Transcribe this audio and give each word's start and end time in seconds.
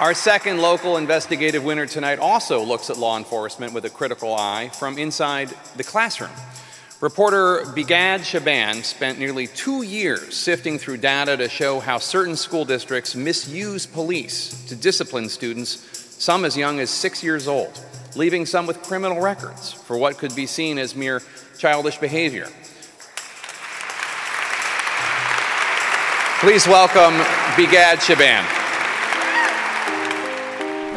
Our 0.00 0.14
second 0.14 0.58
local 0.58 0.96
investigative 0.96 1.64
winner 1.64 1.84
tonight 1.84 2.20
also 2.20 2.62
looks 2.62 2.88
at 2.88 2.98
law 2.98 3.18
enforcement 3.18 3.72
with 3.72 3.84
a 3.84 3.90
critical 3.90 4.32
eye 4.32 4.68
from 4.68 4.96
inside 4.96 5.52
the 5.74 5.82
classroom. 5.82 6.30
Reporter 7.00 7.64
Bigad 7.74 8.24
Shaban 8.24 8.84
spent 8.84 9.18
nearly 9.18 9.48
two 9.48 9.82
years 9.82 10.36
sifting 10.36 10.78
through 10.78 10.98
data 10.98 11.36
to 11.36 11.48
show 11.48 11.80
how 11.80 11.98
certain 11.98 12.36
school 12.36 12.64
districts 12.64 13.16
misuse 13.16 13.86
police 13.86 14.64
to 14.68 14.76
discipline 14.76 15.28
students, 15.28 15.70
some 16.22 16.44
as 16.44 16.56
young 16.56 16.78
as 16.78 16.90
six 16.90 17.24
years 17.24 17.48
old, 17.48 17.80
leaving 18.14 18.46
some 18.46 18.68
with 18.68 18.80
criminal 18.84 19.20
records 19.20 19.72
for 19.72 19.98
what 19.98 20.16
could 20.16 20.34
be 20.36 20.46
seen 20.46 20.78
as 20.78 20.94
mere 20.94 21.22
childish 21.58 21.98
behavior. 21.98 22.46
Please 26.38 26.68
welcome 26.68 27.14
Bigad 27.56 28.00
Shaban. 28.00 28.57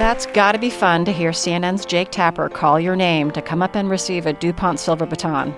That's 0.02 0.26
got 0.26 0.54
to 0.54 0.58
be 0.58 0.72
fun 0.72 1.06
to 1.06 1.14
hear 1.14 1.30
CNN's 1.30 1.86
Jake 1.86 2.10
Tapper 2.10 2.50
call 2.50 2.80
your 2.80 2.96
name 2.96 3.30
to 3.34 3.42
come 3.42 3.62
up 3.62 3.76
and 3.76 3.88
receive 3.88 4.26
a 4.26 4.34
DuPont 4.34 4.80
Silver 4.80 5.06
Baton. 5.06 5.54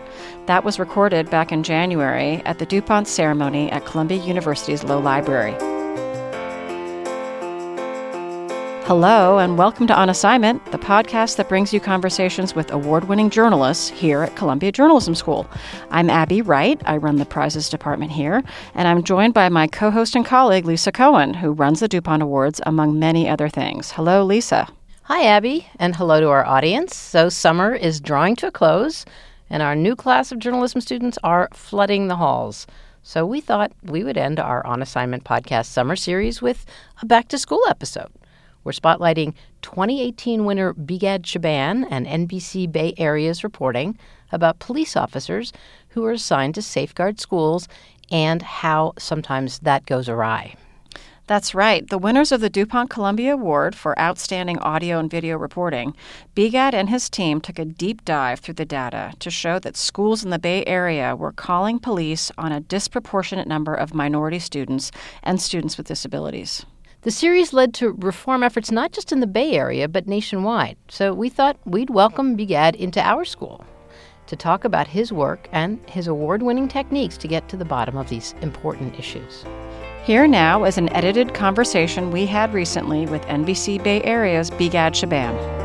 That 0.47 0.65
was 0.65 0.79
recorded 0.79 1.29
back 1.29 1.53
in 1.53 1.63
January 1.63 2.41
at 2.43 2.59
the 2.59 2.65
DuPont 2.65 3.07
ceremony 3.07 3.71
at 3.71 3.85
Columbia 3.85 4.17
University's 4.17 4.83
Low 4.83 4.99
Library. 4.99 5.53
Hello, 8.85 9.37
and 9.37 9.57
welcome 9.57 9.87
to 9.87 9.95
On 9.95 10.09
Assignment, 10.09 10.73
the 10.73 10.77
podcast 10.77 11.37
that 11.37 11.47
brings 11.47 11.71
you 11.71 11.79
conversations 11.79 12.53
with 12.53 12.69
award 12.69 13.05
winning 13.05 13.29
journalists 13.29 13.87
here 13.89 14.23
at 14.23 14.35
Columbia 14.35 14.73
Journalism 14.73 15.15
School. 15.15 15.47
I'm 15.89 16.09
Abby 16.09 16.41
Wright. 16.41 16.81
I 16.85 16.97
run 16.97 17.15
the 17.15 17.25
prizes 17.25 17.69
department 17.69 18.11
here, 18.11 18.43
and 18.75 18.85
I'm 18.85 19.01
joined 19.01 19.33
by 19.33 19.47
my 19.47 19.67
co 19.67 19.89
host 19.89 20.17
and 20.17 20.25
colleague, 20.25 20.65
Lisa 20.65 20.91
Cohen, 20.91 21.33
who 21.33 21.53
runs 21.53 21.79
the 21.79 21.87
DuPont 21.87 22.23
Awards, 22.23 22.59
among 22.65 22.99
many 22.99 23.29
other 23.29 23.47
things. 23.47 23.91
Hello, 23.91 24.21
Lisa. 24.21 24.67
Hi, 25.03 25.23
Abby, 25.23 25.65
and 25.79 25.95
hello 25.95 26.19
to 26.19 26.27
our 26.27 26.45
audience. 26.45 26.93
So, 26.93 27.29
summer 27.29 27.73
is 27.73 28.01
drawing 28.01 28.35
to 28.35 28.47
a 28.47 28.51
close, 28.51 29.05
and 29.49 29.63
our 29.63 29.77
new 29.77 29.95
class 29.95 30.33
of 30.33 30.39
journalism 30.39 30.81
students 30.81 31.17
are 31.23 31.47
flooding 31.53 32.09
the 32.09 32.17
halls. 32.17 32.67
So, 33.01 33.25
we 33.25 33.39
thought 33.39 33.71
we 33.81 34.03
would 34.03 34.17
end 34.17 34.41
our 34.41 34.67
On 34.67 34.81
Assignment 34.81 35.23
podcast 35.23 35.67
summer 35.67 35.95
series 35.95 36.41
with 36.41 36.65
a 37.01 37.05
back 37.05 37.29
to 37.29 37.37
school 37.37 37.63
episode. 37.69 38.11
We're 38.63 38.71
spotlighting 38.71 39.33
2018 39.61 40.45
winner 40.45 40.73
Bigad 40.73 41.25
Shaban 41.25 41.83
and 41.85 42.07
NBC 42.07 42.71
Bay 42.71 42.93
Area's 42.97 43.43
reporting 43.43 43.97
about 44.31 44.59
police 44.59 44.95
officers 44.95 45.51
who 45.89 46.05
are 46.05 46.11
assigned 46.11 46.55
to 46.55 46.61
safeguard 46.61 47.19
schools 47.19 47.67
and 48.11 48.41
how 48.41 48.93
sometimes 48.97 49.59
that 49.59 49.85
goes 49.85 50.07
awry. 50.07 50.55
That's 51.25 51.55
right. 51.55 51.87
The 51.87 51.97
winners 51.97 52.33
of 52.33 52.41
the 52.41 52.49
DuPont 52.49 52.89
Columbia 52.89 53.33
Award 53.33 53.75
for 53.75 53.97
Outstanding 53.97 54.59
Audio 54.59 54.99
and 54.99 55.09
Video 55.09 55.37
Reporting, 55.37 55.95
Bigad 56.35 56.73
and 56.73 56.89
his 56.89 57.09
team 57.09 57.39
took 57.39 57.57
a 57.57 57.65
deep 57.65 58.03
dive 58.03 58.41
through 58.41 58.55
the 58.55 58.65
data 58.65 59.13
to 59.19 59.31
show 59.31 59.57
that 59.59 59.77
schools 59.77 60.25
in 60.25 60.31
the 60.31 60.39
Bay 60.39 60.65
Area 60.65 61.15
were 61.15 61.31
calling 61.31 61.79
police 61.79 62.29
on 62.37 62.51
a 62.51 62.59
disproportionate 62.59 63.47
number 63.47 63.73
of 63.73 63.93
minority 63.93 64.39
students 64.39 64.91
and 65.23 65.41
students 65.41 65.77
with 65.77 65.87
disabilities. 65.87 66.65
The 67.03 67.11
series 67.11 67.51
led 67.51 67.73
to 67.75 67.91
reform 67.91 68.43
efforts 68.43 68.71
not 68.71 68.93
just 68.93 69.11
in 69.11 69.19
the 69.19 69.27
Bay 69.27 69.51
Area, 69.51 69.89
but 69.89 70.07
nationwide. 70.07 70.77
So 70.87 71.13
we 71.13 71.27
thought 71.27 71.59
we'd 71.65 71.89
welcome 71.89 72.37
Bigad 72.37 72.77
into 72.77 73.01
our 73.01 73.25
school 73.25 73.65
to 74.27 74.37
talk 74.37 74.63
about 74.63 74.87
his 74.87 75.11
work 75.11 75.49
and 75.51 75.81
his 75.89 76.07
award 76.07 76.41
winning 76.41 76.69
techniques 76.69 77.17
to 77.17 77.27
get 77.27 77.49
to 77.49 77.57
the 77.57 77.65
bottom 77.65 77.97
of 77.97 78.07
these 78.07 78.33
important 78.41 78.97
issues. 78.97 79.43
Here 80.05 80.27
now 80.27 80.63
is 80.63 80.77
an 80.77 80.87
edited 80.93 81.33
conversation 81.33 82.09
we 82.09 82.25
had 82.25 82.53
recently 82.53 83.05
with 83.05 83.21
NBC 83.23 83.83
Bay 83.83 84.01
Area's 84.03 84.49
Bigad 84.49 84.95
Shaban. 84.95 85.62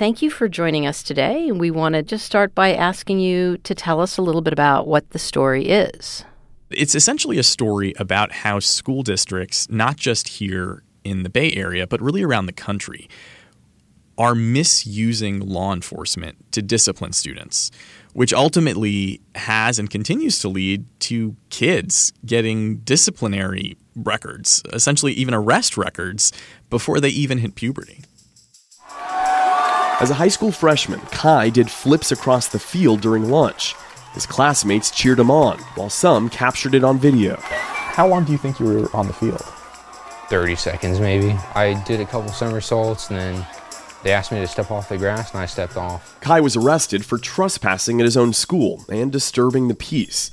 Thank 0.00 0.22
you 0.22 0.30
for 0.30 0.48
joining 0.48 0.86
us 0.86 1.02
today. 1.02 1.52
We 1.52 1.70
want 1.70 1.94
to 1.94 2.02
just 2.02 2.24
start 2.24 2.54
by 2.54 2.72
asking 2.72 3.20
you 3.20 3.58
to 3.58 3.74
tell 3.74 4.00
us 4.00 4.16
a 4.16 4.22
little 4.22 4.40
bit 4.40 4.54
about 4.54 4.86
what 4.86 5.10
the 5.10 5.18
story 5.18 5.68
is. 5.68 6.24
It's 6.70 6.94
essentially 6.94 7.36
a 7.36 7.42
story 7.42 7.92
about 7.98 8.32
how 8.32 8.60
school 8.60 9.02
districts, 9.02 9.68
not 9.68 9.98
just 9.98 10.26
here 10.26 10.82
in 11.04 11.22
the 11.22 11.28
Bay 11.28 11.52
Area, 11.52 11.86
but 11.86 12.00
really 12.00 12.22
around 12.22 12.46
the 12.46 12.54
country, 12.54 13.10
are 14.16 14.34
misusing 14.34 15.40
law 15.40 15.74
enforcement 15.74 16.50
to 16.52 16.62
discipline 16.62 17.12
students, 17.12 17.70
which 18.14 18.32
ultimately 18.32 19.20
has 19.34 19.78
and 19.78 19.90
continues 19.90 20.38
to 20.38 20.48
lead 20.48 20.86
to 21.00 21.36
kids 21.50 22.10
getting 22.24 22.76
disciplinary 22.78 23.76
records, 23.94 24.62
essentially 24.72 25.12
even 25.12 25.34
arrest 25.34 25.76
records, 25.76 26.32
before 26.70 27.00
they 27.00 27.10
even 27.10 27.36
hit 27.36 27.54
puberty. 27.54 28.00
As 30.00 30.08
a 30.08 30.14
high 30.14 30.28
school 30.28 30.50
freshman, 30.50 31.00
Kai 31.12 31.50
did 31.50 31.70
flips 31.70 32.10
across 32.10 32.48
the 32.48 32.58
field 32.58 33.02
during 33.02 33.28
lunch. 33.28 33.74
His 34.14 34.24
classmates 34.24 34.90
cheered 34.90 35.18
him 35.18 35.30
on, 35.30 35.58
while 35.74 35.90
some 35.90 36.30
captured 36.30 36.74
it 36.74 36.82
on 36.82 36.98
video. 36.98 37.36
How 37.38 38.08
long 38.08 38.24
do 38.24 38.32
you 38.32 38.38
think 38.38 38.58
you 38.58 38.64
were 38.64 38.96
on 38.96 39.08
the 39.08 39.12
field? 39.12 39.42
30 40.30 40.56
seconds, 40.56 41.00
maybe. 41.00 41.32
I 41.54 41.74
did 41.86 42.00
a 42.00 42.06
couple 42.06 42.32
somersaults 42.32 43.10
and 43.10 43.18
then 43.18 43.46
they 44.02 44.12
asked 44.12 44.32
me 44.32 44.38
to 44.38 44.46
step 44.46 44.70
off 44.70 44.88
the 44.88 44.96
grass 44.96 45.32
and 45.32 45.42
I 45.42 45.44
stepped 45.44 45.76
off. 45.76 46.18
Kai 46.22 46.40
was 46.40 46.56
arrested 46.56 47.04
for 47.04 47.18
trespassing 47.18 48.00
at 48.00 48.06
his 48.06 48.16
own 48.16 48.32
school 48.32 48.86
and 48.88 49.12
disturbing 49.12 49.68
the 49.68 49.74
peace. 49.74 50.30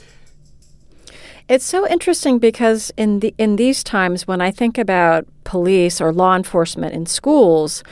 It's 1.49 1.65
so 1.65 1.85
interesting 1.87 2.39
because 2.39 2.93
in 2.95 3.19
the 3.19 3.35
in 3.37 3.57
these 3.57 3.83
times 3.83 4.27
when 4.27 4.39
I 4.39 4.51
think 4.51 4.77
about 4.77 5.25
police 5.43 5.99
or 5.99 6.13
law 6.13 6.35
enforcement 6.37 6.93
in 6.93 7.05
schools, 7.05 7.83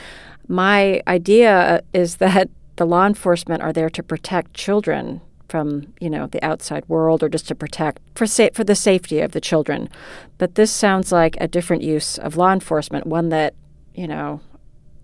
my 0.47 1.01
idea 1.07 1.51
uh, 1.75 1.81
is 1.93 2.17
that 2.17 2.49
the 2.75 2.85
law 2.85 3.05
enforcement 3.05 3.61
are 3.61 3.73
there 3.73 3.89
to 3.89 4.03
protect 4.03 4.53
children 4.53 5.21
from 5.47 5.93
you 5.99 6.09
know 6.09 6.27
the 6.27 6.43
outside 6.43 6.83
world 6.87 7.21
or 7.23 7.29
just 7.29 7.47
to 7.47 7.55
protect 7.55 8.01
for 8.15 8.25
sa- 8.25 8.49
for 8.53 8.63
the 8.63 8.75
safety 8.75 9.19
of 9.19 9.31
the 9.31 9.41
children. 9.41 9.89
But 10.37 10.55
this 10.55 10.71
sounds 10.71 11.11
like 11.11 11.37
a 11.39 11.47
different 11.47 11.83
use 11.83 12.17
of 12.17 12.35
law 12.35 12.51
enforcement 12.51 13.05
one 13.05 13.29
that 13.29 13.53
you 13.93 14.07
know 14.07 14.41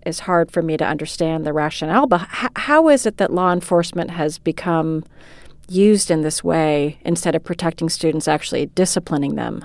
is 0.04 0.20
hard 0.20 0.50
for 0.50 0.62
me 0.62 0.76
to 0.76 0.84
understand 0.84 1.46
the 1.46 1.52
rationale. 1.52 2.06
But 2.06 2.22
h- 2.22 2.50
how 2.56 2.88
is 2.88 3.06
it 3.06 3.18
that 3.18 3.32
law 3.32 3.52
enforcement 3.52 4.10
has 4.10 4.38
become 4.38 5.04
used 5.68 6.10
in 6.10 6.22
this 6.22 6.42
way 6.42 6.98
instead 7.04 7.34
of 7.34 7.44
protecting 7.44 7.88
students 7.88 8.26
actually 8.28 8.66
disciplining 8.74 9.36
them 9.36 9.64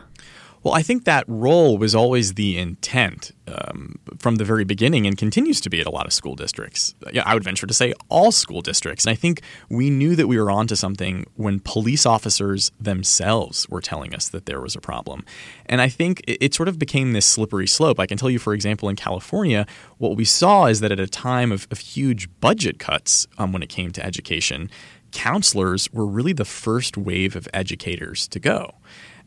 well, 0.63 0.73
I 0.73 0.81
think 0.81 1.05
that 1.05 1.23
role 1.27 1.77
was 1.77 1.95
always 1.95 2.33
the 2.33 2.57
intent 2.57 3.31
um, 3.47 3.95
from 4.19 4.35
the 4.35 4.43
very 4.43 4.63
beginning 4.63 5.05
and 5.05 5.17
continues 5.17 5.61
to 5.61 5.69
be 5.69 5.79
at 5.79 5.87
a 5.87 5.89
lot 5.89 6.05
of 6.05 6.13
school 6.13 6.35
districts. 6.35 6.95
Yeah, 7.13 7.23
I 7.25 7.33
would 7.33 7.43
venture 7.43 7.67
to 7.67 7.73
say 7.73 7.93
all 8.09 8.31
school 8.31 8.61
districts. 8.61 9.05
And 9.05 9.11
I 9.11 9.15
think 9.15 9.41
we 9.69 9.89
knew 9.89 10.15
that 10.15 10.27
we 10.27 10.39
were 10.39 10.51
onto 10.51 10.75
something 10.75 11.25
when 11.35 11.59
police 11.59 12.05
officers 12.05 12.71
themselves 12.79 13.67
were 13.69 13.81
telling 13.81 14.13
us 14.13 14.29
that 14.29 14.45
there 14.45 14.61
was 14.61 14.75
a 14.75 14.81
problem. 14.81 15.23
And 15.67 15.81
I 15.81 15.89
think 15.89 16.21
it, 16.27 16.37
it 16.41 16.53
sort 16.53 16.67
of 16.67 16.79
became 16.79 17.13
this 17.13 17.25
slippery 17.25 17.67
slope. 17.67 17.99
I 17.99 18.05
can 18.05 18.17
tell 18.17 18.29
you, 18.29 18.39
for 18.39 18.53
example, 18.53 18.89
in 18.89 18.95
California, 18.95 19.65
what 19.97 20.17
we 20.17 20.25
saw 20.25 20.65
is 20.65 20.79
that 20.81 20.91
at 20.91 20.99
a 20.99 21.07
time 21.07 21.51
of, 21.51 21.67
of 21.71 21.79
huge 21.79 22.29
budget 22.39 22.79
cuts 22.79 23.27
um, 23.37 23.53
when 23.53 23.63
it 23.63 23.69
came 23.69 23.91
to 23.91 24.05
education, 24.05 24.69
counselors 25.11 25.91
were 25.93 26.05
really 26.05 26.33
the 26.33 26.45
first 26.45 26.97
wave 26.97 27.35
of 27.35 27.47
educators 27.53 28.27
to 28.27 28.39
go. 28.39 28.75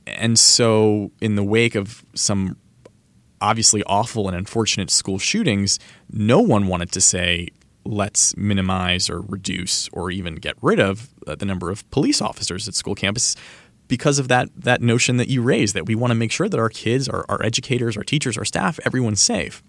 And 0.06 0.38
so, 0.38 1.12
in 1.20 1.36
the 1.36 1.44
wake 1.44 1.74
of 1.74 2.04
some 2.14 2.56
obviously 3.40 3.82
awful 3.84 4.28
and 4.28 4.36
unfortunate 4.36 4.90
school 4.90 5.18
shootings, 5.18 5.78
no 6.10 6.40
one 6.40 6.66
wanted 6.66 6.92
to 6.92 7.00
say, 7.00 7.48
let's 7.84 8.36
minimize 8.36 9.08
or 9.08 9.20
reduce 9.20 9.88
or 9.92 10.10
even 10.10 10.34
get 10.34 10.54
rid 10.60 10.78
of 10.78 11.08
uh, 11.26 11.34
the 11.34 11.46
number 11.46 11.70
of 11.70 11.88
police 11.90 12.20
officers 12.20 12.68
at 12.68 12.74
school 12.74 12.94
campuses 12.94 13.36
because 13.88 14.18
of 14.18 14.28
that 14.28 14.48
that 14.56 14.80
notion 14.80 15.16
that 15.16 15.28
you 15.28 15.42
raised 15.42 15.74
that 15.74 15.86
we 15.86 15.94
want 15.94 16.10
to 16.10 16.14
make 16.14 16.30
sure 16.30 16.48
that 16.48 16.60
our 16.60 16.68
kids, 16.68 17.08
our, 17.08 17.24
our 17.28 17.42
educators, 17.42 17.96
our 17.96 18.04
teachers, 18.04 18.38
our 18.38 18.44
staff, 18.44 18.78
everyone's 18.84 19.20
safe. 19.20 19.62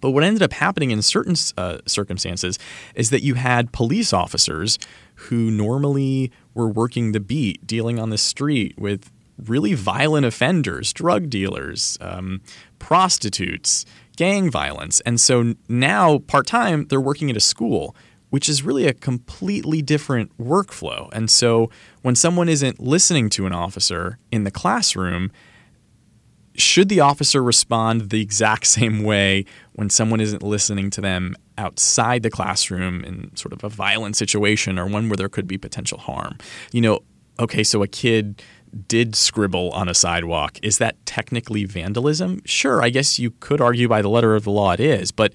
But 0.00 0.10
what 0.10 0.24
ended 0.24 0.42
up 0.42 0.52
happening 0.52 0.90
in 0.90 1.02
certain 1.02 1.34
uh, 1.58 1.78
circumstances 1.86 2.58
is 2.94 3.10
that 3.10 3.22
you 3.22 3.34
had 3.34 3.70
police 3.72 4.12
officers 4.12 4.78
who 5.14 5.50
normally 5.50 6.32
were 6.54 6.68
working 6.68 7.12
the 7.12 7.20
beat, 7.20 7.66
dealing 7.66 7.98
on 7.98 8.08
the 8.08 8.18
street 8.18 8.78
with 8.78 9.10
really 9.46 9.74
violent 9.74 10.26
offenders, 10.26 10.92
drug 10.92 11.30
dealers, 11.30 11.98
um, 12.00 12.40
prostitutes, 12.78 13.84
gang 14.16 14.50
violence. 14.50 15.00
And 15.00 15.20
so 15.20 15.54
now, 15.68 16.18
part 16.18 16.46
time, 16.46 16.86
they're 16.86 17.00
working 17.00 17.30
at 17.30 17.36
a 17.36 17.40
school, 17.40 17.96
which 18.30 18.48
is 18.48 18.62
really 18.62 18.86
a 18.86 18.92
completely 18.92 19.82
different 19.82 20.36
workflow. 20.38 21.08
And 21.12 21.30
so 21.30 21.70
when 22.02 22.14
someone 22.14 22.48
isn't 22.48 22.80
listening 22.80 23.28
to 23.30 23.46
an 23.46 23.52
officer 23.52 24.18
in 24.30 24.44
the 24.44 24.50
classroom, 24.50 25.30
should 26.54 26.88
the 26.88 27.00
officer 27.00 27.42
respond 27.42 28.10
the 28.10 28.20
exact 28.20 28.66
same 28.78 29.02
way 29.02 29.44
when 29.72 29.90
someone 29.90 30.20
isn't 30.20 30.42
listening 30.42 30.90
to 30.90 31.00
them 31.00 31.36
outside 31.58 32.22
the 32.22 32.30
classroom 32.30 33.04
in 33.04 33.34
sort 33.36 33.52
of 33.52 33.64
a 33.64 33.68
violent 33.68 34.16
situation 34.16 34.78
or 34.78 34.86
one 34.86 35.08
where 35.08 35.16
there 35.16 35.28
could 35.28 35.46
be 35.46 35.58
potential 35.58 35.98
harm? 35.98 36.38
You 36.72 36.80
know, 36.82 37.00
okay, 37.38 37.64
so 37.64 37.82
a 37.82 37.88
kid 37.88 38.42
did 38.86 39.16
scribble 39.16 39.70
on 39.70 39.88
a 39.88 39.94
sidewalk, 39.94 40.58
is 40.62 40.78
that 40.78 41.04
technically 41.06 41.64
vandalism? 41.64 42.40
Sure, 42.44 42.82
I 42.82 42.90
guess 42.90 43.18
you 43.18 43.32
could 43.40 43.60
argue 43.60 43.88
by 43.88 44.02
the 44.02 44.08
letter 44.08 44.34
of 44.34 44.44
the 44.44 44.50
law 44.50 44.72
it 44.72 44.80
is, 44.80 45.10
but 45.10 45.32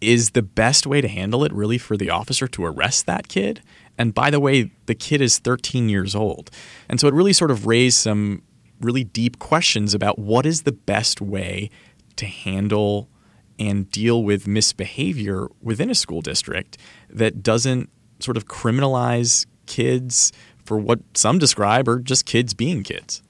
is 0.00 0.30
the 0.30 0.42
best 0.42 0.86
way 0.86 1.00
to 1.00 1.08
handle 1.08 1.44
it 1.44 1.52
really 1.52 1.78
for 1.78 1.96
the 1.96 2.10
officer 2.10 2.46
to 2.48 2.64
arrest 2.64 3.06
that 3.06 3.28
kid? 3.28 3.62
And 3.98 4.12
by 4.14 4.30
the 4.30 4.40
way, 4.40 4.70
the 4.86 4.94
kid 4.94 5.20
is 5.20 5.38
13 5.38 5.88
years 5.88 6.14
old. 6.14 6.50
And 6.88 7.00
so 7.00 7.08
it 7.08 7.14
really 7.14 7.32
sort 7.32 7.50
of 7.50 7.66
raised 7.66 7.96
some 7.96 8.42
really 8.80 9.04
deep 9.04 9.38
questions 9.38 9.94
about 9.94 10.18
what 10.18 10.44
is 10.44 10.62
the 10.62 10.72
best 10.72 11.20
way 11.20 11.70
to 12.16 12.26
handle 12.26 13.08
and 13.58 13.90
deal 13.90 14.22
with 14.22 14.46
misbehavior 14.46 15.48
within 15.62 15.88
a 15.88 15.94
school 15.94 16.20
district 16.20 16.76
that 17.08 17.42
doesn't 17.42 17.88
sort 18.20 18.36
of 18.36 18.46
criminalize 18.46 19.46
kids 19.66 20.32
for 20.66 20.78
what 20.78 21.00
some 21.14 21.38
describe 21.38 21.88
are 21.88 21.98
just 21.98 22.26
kids 22.26 22.54
being 22.54 22.82
kids. 22.82 23.22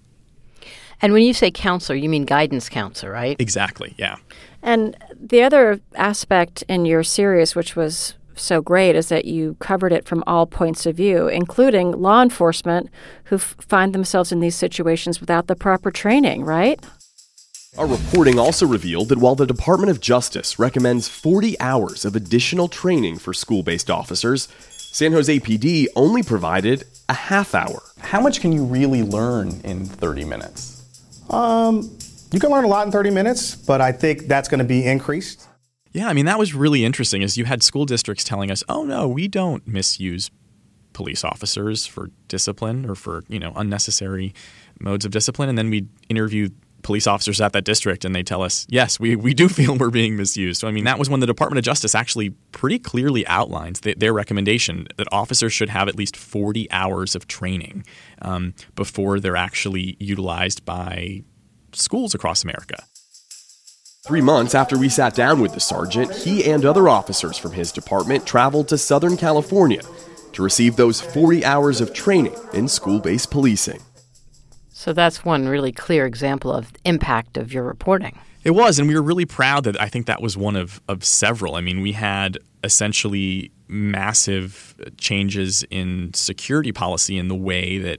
And 1.03 1.13
when 1.13 1.23
you 1.23 1.35
say 1.35 1.51
counselor, 1.51 1.97
you 1.97 2.09
mean 2.09 2.25
guidance 2.25 2.69
counselor, 2.69 3.13
right? 3.13 3.37
Exactly, 3.39 3.95
yeah. 3.99 4.17
And 4.63 4.97
the 5.13 5.43
other 5.43 5.81
aspect 5.95 6.65
in 6.69 6.87
your 6.87 7.03
series, 7.03 7.55
which 7.55 7.77
was 7.77 8.15
so 8.35 8.61
great, 8.61 8.97
is 8.97 9.09
that 9.11 9.27
you 9.27 9.57
covered 9.61 9.93
it 9.93 10.07
from 10.07 10.25
all 10.27 10.47
points 10.47 10.87
of 10.87 10.97
view, 10.97 11.29
including 11.29 11.93
law 11.93 12.23
enforcement 12.23 12.89
who 13.25 13.37
f- 13.37 13.57
find 13.61 13.95
themselves 13.95 14.33
in 14.33 14.41
these 14.41 14.57
situations 14.57 15.21
without 15.21 15.47
the 15.47 15.55
proper 15.57 15.91
training, 15.91 16.45
right? 16.45 16.81
Our 17.79 17.87
reporting 17.87 18.39
also 18.39 18.67
revealed 18.67 19.11
that 19.11 19.19
while 19.19 19.35
the 19.35 19.47
Department 19.47 19.91
of 19.91 20.01
Justice 20.01 20.59
recommends 20.59 21.09
40 21.09 21.61
hours 21.61 22.07
of 22.07 22.17
additional 22.17 22.69
training 22.69 23.19
for 23.19 23.35
school 23.35 23.63
based 23.63 23.91
officers, 23.91 24.49
San 24.77 25.13
Jose 25.13 25.41
PD 25.41 25.87
only 25.95 26.23
provided 26.23 26.85
a 27.09 27.15
half 27.15 27.55
hour. 27.55 27.83
How 27.99 28.21
much 28.21 28.41
can 28.41 28.53
you 28.53 28.65
really 28.65 29.03
learn 29.03 29.61
in 29.65 29.85
30 29.85 30.25
minutes? 30.25 30.83
Um, 31.31 31.97
you 32.33 32.41
can 32.41 32.51
learn 32.51 32.65
a 32.65 32.69
lot 32.69 32.87
in 32.87 32.93
30 32.93 33.11
minutes, 33.11 33.55
but 33.55 33.81
I 33.81 33.93
think 33.93 34.27
that's 34.27 34.49
going 34.49 34.59
to 34.59 34.65
be 34.65 34.85
increased. 34.85 35.49
Yeah, 35.93 36.09
I 36.09 36.13
mean 36.13 36.27
that 36.27 36.39
was 36.39 36.55
really 36.55 36.85
interesting. 36.85 37.23
As 37.23 37.39
you 37.39 37.47
had 37.47 37.63
school 37.63 37.87
districts 37.87 38.23
telling 38.23 38.51
us, 38.51 38.63
"Oh 38.69 38.85
no, 38.85 39.09
we 39.09 39.29
don't 39.29 39.67
misuse 39.67 40.31
police 40.93 41.25
officers 41.25 41.87
for 41.87 42.11
discipline 42.29 42.85
or 42.85 42.95
for 42.95 43.25
you 43.29 43.39
know 43.39 43.53
unnecessary 43.57 44.35
modes 44.79 45.07
of 45.07 45.11
discipline," 45.11 45.49
and 45.49 45.57
then 45.57 45.71
we 45.71 45.87
interview 46.11 46.51
police 46.87 47.09
officers 47.09 47.41
at 47.41 47.53
that 47.53 47.65
district 47.65 48.05
and 48.05 48.15
they 48.15 48.23
tell 48.23 48.43
us, 48.43 48.65
yes, 48.71 49.01
we, 49.01 49.17
we 49.17 49.35
do 49.35 49.49
feel 49.59 49.77
we're 49.77 49.91
being 49.91 50.17
misused. 50.17 50.61
So, 50.61 50.69
I 50.69 50.71
mean, 50.71 50.85
that 50.85 50.99
was 50.99 51.11
when 51.11 51.21
the 51.21 51.27
Department 51.27 51.59
of 51.59 51.65
Justice 51.65 51.95
actually 51.95 52.31
pretty 52.53 52.79
clearly 52.79 53.27
outlines 53.27 53.81
the, 53.81 53.95
their 53.95 54.13
recommendation 54.13 54.87
that 54.97 55.09
officers 55.11 55.53
should 55.53 55.69
have 55.69 55.89
at 55.89 55.97
least 55.97 56.17
40 56.17 56.71
hours 56.71 57.17
of 57.17 57.27
training 57.27 57.85
um, 58.23 58.55
before 58.77 59.19
they're 59.19 59.37
actually 59.37 59.97
utilized 59.99 60.65
by 60.65 61.25
schools 61.73 62.15
across 62.15 62.45
America. 62.45 62.85
Three 64.07 64.21
months 64.21 64.55
after 64.55 64.79
we 64.79 64.89
sat 64.89 65.17
down 65.17 65.41
with 65.41 65.55
the 65.55 65.61
sergeant, 65.61 66.15
he 66.15 66.49
and 66.49 66.65
other 66.65 66.89
officers 66.89 67.37
from 67.37 67.51
his 67.51 67.73
department 67.73 68.25
traveled 68.25 68.69
to 68.69 68.79
Southern 68.79 69.17
California 69.17 69.83
to 70.35 70.43
receive 70.43 70.77
those 70.77 71.01
40 71.01 71.45
hours 71.45 71.81
of 71.81 71.93
training 71.93 72.37
in 72.53 72.69
school 72.69 73.01
based 73.01 73.33
policing. 73.33 73.81
So 74.87 74.93
that's 74.93 75.25
one 75.25 75.49
really 75.49 75.73
clear 75.73 76.07
example 76.07 76.53
of 76.53 76.73
impact 76.85 77.37
of 77.37 77.53
your 77.53 77.65
reporting. 77.65 78.17
It 78.45 78.53
was, 78.53 78.79
and 78.79 78.87
we 78.87 78.95
were 78.95 79.03
really 79.03 79.25
proud 79.25 79.65
that 79.65 79.81
I 79.81 79.89
think 79.89 80.07
that 80.07 80.23
was 80.23 80.37
one 80.37 80.55
of, 80.55 80.81
of 80.89 81.03
several. 81.03 81.57
I 81.57 81.61
mean, 81.61 81.81
we 81.81 81.91
had 81.91 82.39
essentially 82.63 83.51
massive 83.67 84.77
changes 84.97 85.65
in 85.73 86.15
security 86.15 86.71
policy 86.71 87.19
in 87.19 87.27
the 87.27 87.35
way 87.35 87.79
that 87.79 87.99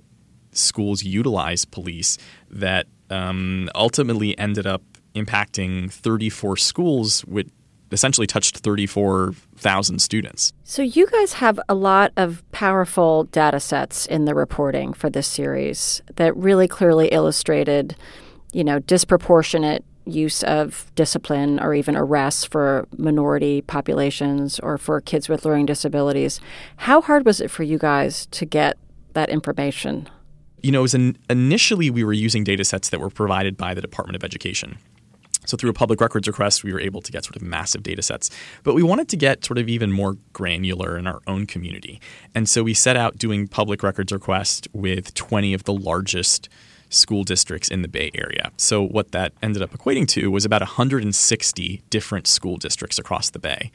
schools 0.54 1.04
utilize 1.04 1.66
police 1.66 2.18
that 2.50 2.88
um, 3.10 3.70
ultimately 3.76 4.40
ended 4.40 4.66
up 4.66 4.82
impacting 5.14 5.92
34 5.92 6.56
schools 6.56 7.26
with 7.26 7.52
essentially 7.92 8.28
touched 8.28 8.58
34,000 8.58 10.00
students. 10.00 10.54
So 10.64 10.82
you 10.82 11.08
guys 11.08 11.34
have 11.34 11.60
a 11.70 11.74
lot 11.74 12.12
of 12.18 12.44
powerful 12.52 13.26
data 13.26 13.60
sets 13.60 14.06
in 14.06 14.26
the 14.26 14.36
reporting 14.36 14.94
for 14.94 15.10
this 15.10 15.28
series 15.28 16.02
that 16.16 16.36
really 16.36 16.68
clearly 16.68 17.08
illustrated, 17.10 17.96
you 18.54 18.64
know, 18.64 18.80
disproportionate 18.80 19.84
use 20.08 20.44
of 20.44 20.90
discipline 20.96 21.60
or 21.60 21.74
even 21.74 21.96
arrests 21.96 22.46
for 22.46 22.88
minority 22.98 23.62
populations 23.62 24.60
or 24.60 24.78
for 24.78 25.02
kids 25.02 25.28
with 25.30 25.46
learning 25.46 25.66
disabilities. 25.66 26.40
How 26.78 27.02
hard 27.02 27.26
was 27.26 27.42
it 27.42 27.52
for 27.52 27.64
you 27.64 27.78
guys 27.78 28.26
to 28.28 28.46
get 28.46 28.78
that 29.14 29.30
information? 29.30 30.10
You 30.62 30.72
know, 30.72 30.80
it 30.80 30.84
was 30.84 30.94
an, 30.94 31.18
initially 31.30 31.90
we 31.90 32.04
were 32.04 32.14
using 32.14 32.44
data 32.44 32.64
sets 32.64 32.90
that 32.90 33.00
were 33.00 33.10
provided 33.10 33.58
by 33.58 33.74
the 33.74 33.82
Department 33.82 34.16
of 34.16 34.24
Education. 34.24 34.78
So 35.48 35.58
through 35.58 35.70
a 35.70 35.74
public 35.74 36.02
records 36.02 36.28
request, 36.28 36.64
we 36.64 36.74
were 36.74 36.80
able 36.80 37.02
to 37.02 37.12
get 37.12 37.24
sort 37.26 37.36
of 37.36 37.42
massive 37.42 37.84
data 37.84 38.02
sets. 38.02 38.30
But 38.64 38.76
we 38.76 38.84
wanted 38.84 39.10
to 39.10 39.18
get 39.18 39.44
sort 39.44 39.58
of 39.58 39.68
even 39.70 39.92
more 39.92 40.18
granular 40.34 40.98
in 40.98 41.08
our 41.08 41.22
own 41.26 41.46
community. 41.46 42.00
And 42.36 42.48
so 42.48 42.64
we 42.64 42.74
set 42.74 42.98
out 42.98 43.18
doing 43.18 43.48
public 43.48 43.82
records 43.82 44.12
requests 44.12 44.68
with 44.74 45.14
20 45.14 45.54
of 45.54 45.64
the 45.64 45.74
largest 45.74 46.50
school 46.90 47.24
districts 47.24 47.70
in 47.70 47.82
the 47.82 47.88
Bay 47.88 48.12
Area. 48.14 48.52
So 48.58 48.82
what 48.82 49.12
that 49.12 49.34
ended 49.42 49.62
up 49.62 49.72
equating 49.72 50.08
to 50.10 50.32
was 50.32 50.46
about 50.46 50.62
160 50.62 51.82
different 51.90 52.28
school 52.28 52.58
districts 52.58 53.00
across 53.00 53.30
the 53.30 53.40
Bay. 53.40 53.72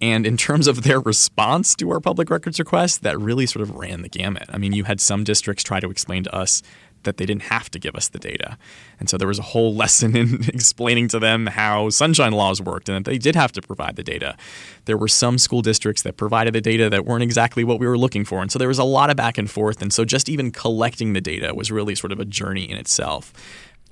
And 0.00 0.26
in 0.26 0.36
terms 0.36 0.66
of 0.66 0.82
their 0.82 1.00
response 1.00 1.74
to 1.76 1.90
our 1.90 2.00
public 2.00 2.28
records 2.28 2.58
request, 2.58 3.02
that 3.02 3.18
really 3.18 3.46
sort 3.46 3.62
of 3.62 3.74
ran 3.74 4.02
the 4.02 4.08
gamut. 4.08 4.44
I 4.50 4.58
mean, 4.58 4.72
you 4.72 4.84
had 4.84 5.00
some 5.00 5.24
districts 5.24 5.64
try 5.64 5.80
to 5.80 5.90
explain 5.90 6.24
to 6.24 6.34
us 6.34 6.62
that 7.06 7.16
they 7.16 7.24
didn't 7.24 7.44
have 7.44 7.70
to 7.70 7.78
give 7.78 7.96
us 7.96 8.08
the 8.08 8.18
data. 8.18 8.58
And 9.00 9.08
so 9.08 9.16
there 9.16 9.26
was 9.26 9.38
a 9.38 9.42
whole 9.42 9.74
lesson 9.82 10.14
in 10.14 10.44
explaining 10.48 11.08
to 11.08 11.18
them 11.18 11.46
how 11.46 11.88
sunshine 11.88 12.32
laws 12.32 12.60
worked 12.60 12.88
and 12.88 12.96
that 12.96 13.10
they 13.10 13.18
did 13.18 13.34
have 13.34 13.52
to 13.52 13.62
provide 13.62 13.96
the 13.96 14.02
data. 14.02 14.36
There 14.84 14.98
were 14.98 15.08
some 15.08 15.38
school 15.38 15.62
districts 15.62 16.02
that 16.02 16.18
provided 16.18 16.54
the 16.54 16.60
data 16.60 16.90
that 16.90 17.06
weren't 17.06 17.22
exactly 17.22 17.64
what 17.64 17.80
we 17.80 17.86
were 17.86 17.98
looking 17.98 18.24
for. 18.24 18.42
And 18.42 18.52
so 18.52 18.58
there 18.58 18.68
was 18.68 18.78
a 18.78 18.84
lot 18.84 19.08
of 19.08 19.16
back 19.16 19.38
and 19.38 19.50
forth. 19.50 19.80
And 19.80 19.92
so 19.92 20.04
just 20.04 20.28
even 20.28 20.50
collecting 20.50 21.14
the 21.14 21.20
data 21.22 21.54
was 21.54 21.72
really 21.72 21.94
sort 21.94 22.12
of 22.12 22.20
a 22.20 22.26
journey 22.26 22.70
in 22.70 22.76
itself. 22.76 23.32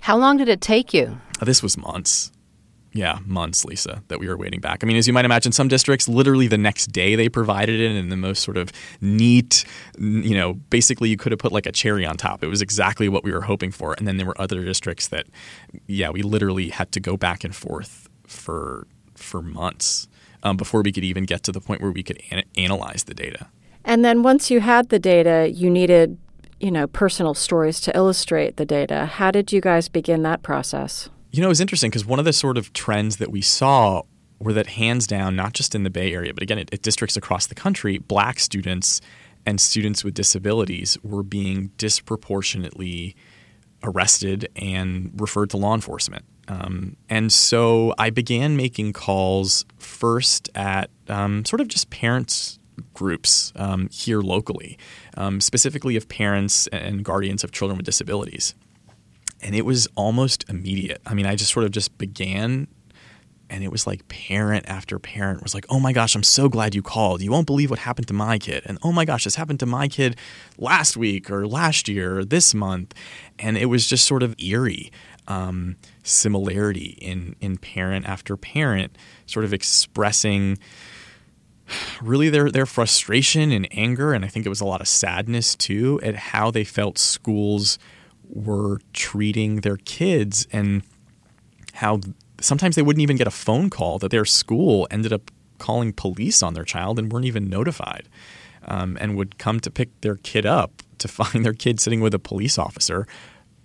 How 0.03 0.19
long 0.19 0.37
did 0.37 0.51
it 0.51 0.61
take 0.61 0.93
you? 0.93 1.19
This 1.41 1.63
was 1.63 1.79
months 1.79 2.31
yeah, 2.95 3.19
months, 3.27 3.65
Lisa, 3.65 4.05
that 4.07 4.21
we 4.21 4.29
were 4.29 4.37
waiting 4.37 4.61
back. 4.61 4.85
I 4.85 4.87
mean, 4.87 4.97
as 4.97 5.09
you 5.09 5.13
might 5.13 5.25
imagine, 5.25 5.51
some 5.51 5.67
districts 5.67 6.09
literally 6.09 6.47
the 6.47 6.57
next 6.57 6.87
day 6.87 7.17
they 7.17 7.29
provided 7.29 7.81
it 7.81 7.91
in 7.91 8.09
the 8.09 8.17
most 8.17 8.45
sort 8.45 8.57
of 8.57 8.71
neat, 9.01 9.65
you 9.99 10.37
know, 10.37 10.55
basically 10.71 11.09
you 11.09 11.17
could 11.17 11.33
have 11.33 11.41
put 11.41 11.51
like 11.51 11.67
a 11.67 11.73
cherry 11.73 12.07
on 12.07 12.17
top. 12.17 12.45
It 12.45 12.47
was 12.47 12.63
exactly 12.63 13.09
what 13.09 13.25
we 13.25 13.33
were 13.33 13.43
hoping 13.43 13.73
for. 13.73 13.95
And 13.95 14.07
then 14.07 14.17
there 14.17 14.27
were 14.27 14.41
other 14.41 14.63
districts 14.65 15.09
that, 15.09 15.27
yeah, 15.89 16.11
we 16.11 16.23
literally 16.23 16.69
had 16.69 16.93
to 16.93 17.01
go 17.01 17.17
back 17.17 17.43
and 17.43 17.55
forth 17.55 18.09
for 18.27 18.87
for 19.17 19.43
months 19.43 20.09
um, 20.43 20.57
before 20.57 20.83
we 20.83 20.93
could 20.93 21.05
even 21.05 21.25
get 21.25 21.43
to 21.45 21.53
the 21.53 21.61
point 21.61 21.81
where 21.81 21.91
we 21.91 22.03
could 22.03 22.21
an- 22.31 22.45
analyze 22.57 23.05
the 23.05 23.15
data. 23.15 23.49
And 23.85 24.05
then 24.05 24.23
once 24.23 24.51
you 24.51 24.61
had 24.61 24.89
the 24.89 24.99
data, 24.99 25.51
you 25.51 25.69
needed, 25.69 26.19
you 26.61 26.71
know, 26.71 26.87
personal 26.87 27.35
stories 27.35 27.81
to 27.83 27.97
illustrate 27.97 28.57
the 28.57 28.65
data. 28.65 29.07
How 29.07 29.31
did 29.31 29.53
you 29.53 29.61
guys 29.61 29.89
begin 29.89 30.23
that 30.23 30.43
process? 30.43 31.09
You 31.35 31.41
know, 31.41 31.49
it 31.49 31.57
was 31.57 31.61
interesting 31.61 31.91
because 31.91 32.07
one 32.07 32.21
of 32.21 32.25
the 32.25 32.33
sort 32.33 32.57
of 32.57 32.73
trends 32.73 33.17
that 33.17 33.29
we 33.29 33.41
saw 33.41 34.03
were 34.39 34.53
that 34.53 34.69
hands 34.69 35.05
down, 35.05 35.35
not 35.35 35.53
just 35.53 35.75
in 35.75 35.83
the 35.83 35.91
Bay 35.91 36.13
Area, 36.13 36.33
but 36.33 36.45
again 36.45 36.61
at, 36.61 36.81
districts 36.81 37.17
across 37.17 37.49
the 37.49 37.57
country, 37.57 37.99
black 37.99 38.39
students 38.39 39.01
and 39.45 39.61
students 39.61 40.05
with 40.05 40.15
disabilities 40.15 40.97
were 41.03 41.25
being 41.25 41.73
disproportionately 41.77 43.17
arrested 43.83 44.49
and 44.55 45.11
referred 45.21 45.51
to 45.51 45.57
law 45.57 45.75
enforcement. 45.75 46.25
Um, 46.47 46.97
and 47.11 47.33
so 47.33 47.95
I 47.99 48.11
began 48.11 48.57
making 48.57 48.93
calls 48.93 49.65
first 49.77 50.49
at 50.55 50.89
um, 51.09 51.45
sort 51.45 51.61
of 51.61 51.67
just 51.67 51.91
parents 51.91 52.61
groups 52.93 53.53
um, 53.57 53.89
here 53.91 54.21
locally, 54.21 54.79
um, 55.17 55.41
specifically 55.41 55.97
of 55.97 56.09
parents 56.09 56.69
and 56.69 57.05
guardians 57.05 57.43
of 57.43 57.51
children 57.51 57.77
with 57.77 57.87
disabilities 57.87 58.55
and 59.41 59.55
it 59.55 59.65
was 59.65 59.87
almost 59.95 60.45
immediate. 60.49 61.01
I 61.07 61.15
mean, 61.15 61.27
I 61.27 61.37
just 61.37 61.53
sort 61.53 61.65
of 61.65 61.71
just 61.71 61.97
began 61.99 62.69
and 63.51 63.63
it 63.63 63.71
was 63.71 63.87
like 63.87 64.09
parent 64.09 64.65
after 64.67 64.99
parent 64.99 65.43
was 65.43 65.55
like, 65.55 65.67
"Oh 65.69 65.79
my 65.79 65.93
gosh, 65.93 66.15
I'm 66.15 66.23
so 66.23 66.49
glad 66.49 66.75
you 66.75 66.83
called. 66.83 67.21
You 67.23 67.31
won't 67.31 67.47
believe 67.47 67.71
what 67.71 67.79
happened 67.79 68.09
to 68.09 68.15
my 68.15 68.39
kid." 68.39 68.63
And, 68.67 68.79
"Oh 68.83 68.91
my 68.91 69.05
gosh, 69.05 69.25
this 69.25 69.35
happened 69.35 69.61
to 69.61 69.67
my 69.67 69.87
kid 69.87 70.17
last 70.59 70.97
week 70.97 71.31
or 71.31 71.47
last 71.47 71.89
year 71.89 72.19
or 72.19 72.25
this 72.25 72.55
month." 72.55 72.95
And 73.39 73.57
it 73.59 73.67
was 73.67 73.87
just 73.87 74.07
sort 74.07 74.23
of 74.23 74.35
eerie 74.39 74.91
um, 75.29 75.77
similarity 76.03 76.97
in 77.01 77.37
in 77.41 77.59
parent 77.59 78.07
after 78.07 78.37
parent 78.37 78.97
sort 79.27 79.45
of 79.45 79.53
expressing 79.53 80.59
really 82.03 82.29
their 82.29 82.51
their 82.51 82.67
frustration 82.67 83.51
and 83.51 83.67
anger 83.71 84.13
and 84.13 84.25
I 84.25 84.29
think 84.29 84.45
it 84.45 84.51
was 84.51 84.61
a 84.61 84.67
lot 84.67 84.83
of 84.83 84.89
sadness 84.89 85.55
too 85.55 85.99
at 86.03 86.15
how 86.15 86.51
they 86.51 86.65
felt 86.65 86.99
schools 86.99 87.79
were 88.29 88.81
treating 88.93 89.61
their 89.61 89.77
kids 89.77 90.47
and 90.53 90.83
how 91.75 92.01
sometimes 92.41 92.77
they 92.77 92.83
wouldn't 92.83 93.03
even 93.03 93.17
get 93.17 93.27
a 93.27 93.33
phone 93.33 93.71
call 93.71 93.99
that 93.99 94.11
their 94.11 94.25
school 94.25 94.87
ended 94.91 95.13
up 95.13 95.31
calling 95.59 95.93
police 95.93 96.43
on 96.43 96.55
their 96.55 96.65
child 96.65 96.99
and 96.99 97.13
weren't 97.13 97.27
even 97.27 97.49
notified 97.49 98.09
um, 98.67 98.97
and 99.01 99.17
would 99.17 99.39
come 99.39 99.61
to 99.61 99.71
pick 99.71 99.89
their 100.01 100.17
kid 100.17 100.47
up 100.47 100.83
to 100.99 101.09
find 101.09 101.45
their 101.45 101.53
kid 101.53 101.81
sitting 101.81 102.01
with 102.01 102.15
a 102.15 102.19
police 102.19 102.59
officer, 102.59 103.07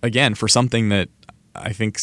again, 0.02 0.34
for 0.34 0.48
something 0.48 0.88
that 0.90 1.08
I 1.54 1.72
think 1.72 1.98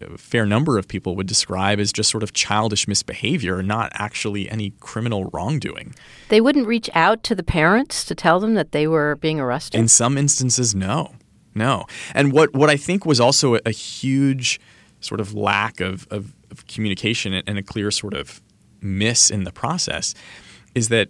a 0.00 0.18
fair 0.18 0.46
number 0.46 0.78
of 0.78 0.88
people 0.88 1.16
would 1.16 1.26
describe 1.26 1.78
as 1.78 1.92
just 1.92 2.10
sort 2.10 2.22
of 2.22 2.32
childish 2.32 2.88
misbehavior, 2.88 3.62
not 3.62 3.92
actually 3.94 4.50
any 4.50 4.70
criminal 4.80 5.30
wrongdoing. 5.32 5.94
They 6.28 6.40
wouldn't 6.40 6.66
reach 6.66 6.90
out 6.94 7.22
to 7.24 7.34
the 7.34 7.42
parents 7.42 8.04
to 8.04 8.14
tell 8.14 8.40
them 8.40 8.54
that 8.54 8.72
they 8.72 8.86
were 8.86 9.16
being 9.16 9.40
arrested? 9.40 9.78
In 9.78 9.88
some 9.88 10.18
instances, 10.18 10.74
no. 10.74 11.14
No. 11.56 11.86
And 12.14 12.32
what, 12.32 12.54
what 12.54 12.70
I 12.70 12.76
think 12.76 13.06
was 13.06 13.18
also 13.18 13.56
a, 13.56 13.60
a 13.66 13.70
huge 13.70 14.60
sort 15.00 15.20
of 15.20 15.34
lack 15.34 15.80
of, 15.80 16.06
of, 16.10 16.34
of 16.50 16.66
communication 16.66 17.34
and 17.34 17.58
a 17.58 17.62
clear 17.62 17.90
sort 17.90 18.14
of 18.14 18.42
miss 18.80 19.30
in 19.30 19.44
the 19.44 19.52
process 19.52 20.14
is 20.74 20.88
that 20.90 21.08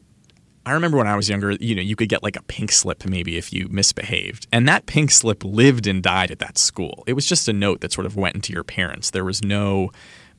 I 0.64 0.72
remember 0.72 0.96
when 0.96 1.06
I 1.06 1.14
was 1.14 1.28
younger, 1.28 1.52
you 1.52 1.74
know, 1.74 1.82
you 1.82 1.94
could 1.94 2.08
get 2.08 2.22
like 2.22 2.36
a 2.36 2.42
pink 2.42 2.72
slip 2.72 3.04
maybe 3.06 3.36
if 3.36 3.52
you 3.52 3.68
misbehaved. 3.68 4.46
And 4.52 4.66
that 4.68 4.86
pink 4.86 5.10
slip 5.10 5.44
lived 5.44 5.86
and 5.86 6.02
died 6.02 6.30
at 6.30 6.38
that 6.40 6.58
school. 6.58 7.04
It 7.06 7.12
was 7.12 7.26
just 7.26 7.48
a 7.48 7.52
note 7.52 7.80
that 7.82 7.92
sort 7.92 8.06
of 8.06 8.16
went 8.16 8.34
into 8.34 8.52
your 8.52 8.64
parents. 8.64 9.10
There 9.10 9.24
was 9.24 9.44
no 9.44 9.90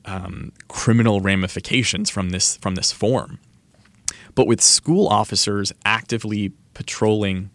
um, 0.04 0.52
criminal 0.68 1.20
ramifications 1.20 2.10
from 2.10 2.30
this 2.30 2.56
from 2.58 2.74
this 2.74 2.92
form. 2.92 3.38
But 4.34 4.46
with 4.46 4.60
school 4.60 5.08
officers 5.08 5.72
actively 5.84 6.52
patrolling 6.74 7.50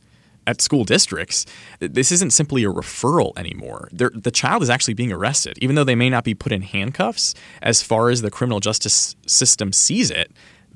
at 0.48 0.62
school 0.62 0.84
districts, 0.84 1.46
this 1.80 2.12
isn't 2.12 2.32
simply 2.32 2.64
a 2.64 2.70
referral 2.70 3.38
anymore. 3.38 3.90
They're, 3.92 4.12
the 4.14 4.32
child 4.32 4.64
is 4.64 4.70
actually 4.70 4.94
being 4.94 5.12
arrested, 5.12 5.58
even 5.62 5.76
though 5.76 5.84
they 5.84 5.96
may 5.96 6.10
not 6.10 6.24
be 6.24 6.34
put 6.34 6.52
in 6.52 6.62
handcuffs. 6.62 7.34
As 7.62 7.82
far 7.82 8.10
as 8.10 8.22
the 8.22 8.32
criminal 8.32 8.60
justice 8.60 9.16
system 9.26 9.72
sees 9.72 10.12
it, 10.12 10.32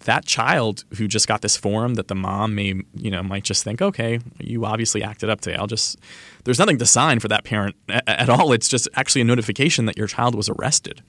that 0.05 0.25
child 0.25 0.85
who 0.97 1.07
just 1.07 1.27
got 1.27 1.41
this 1.41 1.57
form 1.57 1.95
that 1.95 2.07
the 2.07 2.15
mom 2.15 2.53
may 2.55 2.81
you 2.93 3.09
know 3.09 3.23
might 3.23 3.43
just 3.43 3.63
think 3.63 3.81
okay 3.81 4.19
you 4.39 4.63
obviously 4.63 5.01
acted 5.01 5.29
up 5.29 5.41
today 5.41 5.55
i'll 5.55 5.67
just 5.67 5.97
there's 6.43 6.59
nothing 6.59 6.77
to 6.77 6.85
sign 6.85 7.19
for 7.19 7.27
that 7.27 7.43
parent 7.43 7.75
at 7.89 8.29
all 8.29 8.53
it's 8.53 8.67
just 8.67 8.87
actually 8.93 9.21
a 9.21 9.25
notification 9.25 9.85
that 9.85 9.97
your 9.97 10.07
child 10.07 10.35
was 10.35 10.49
arrested 10.49 11.01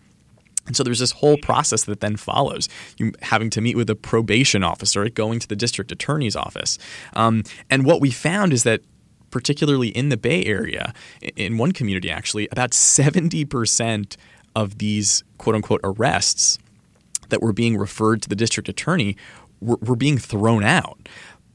and 0.68 0.76
so 0.76 0.84
there's 0.84 1.00
this 1.00 1.10
whole 1.10 1.36
process 1.38 1.84
that 1.84 2.00
then 2.00 2.16
follows 2.16 2.68
you 2.98 3.12
having 3.22 3.50
to 3.50 3.60
meet 3.60 3.76
with 3.76 3.90
a 3.90 3.96
probation 3.96 4.62
officer 4.62 5.08
going 5.08 5.40
to 5.40 5.48
the 5.48 5.56
district 5.56 5.90
attorney's 5.90 6.36
office 6.36 6.78
um, 7.14 7.42
and 7.68 7.84
what 7.84 8.00
we 8.00 8.10
found 8.10 8.52
is 8.52 8.62
that 8.62 8.80
particularly 9.30 9.88
in 9.88 10.08
the 10.08 10.16
bay 10.16 10.44
area 10.44 10.94
in 11.36 11.58
one 11.58 11.72
community 11.72 12.10
actually 12.10 12.48
about 12.52 12.70
70% 12.70 14.16
of 14.54 14.78
these 14.78 15.24
quote 15.38 15.56
unquote 15.56 15.80
arrests 15.84 16.58
that 17.28 17.42
were 17.42 17.52
being 17.52 17.76
referred 17.76 18.22
to 18.22 18.28
the 18.28 18.36
district 18.36 18.68
attorney 18.68 19.16
were, 19.60 19.78
were 19.82 19.96
being 19.96 20.18
thrown 20.18 20.64
out. 20.64 21.08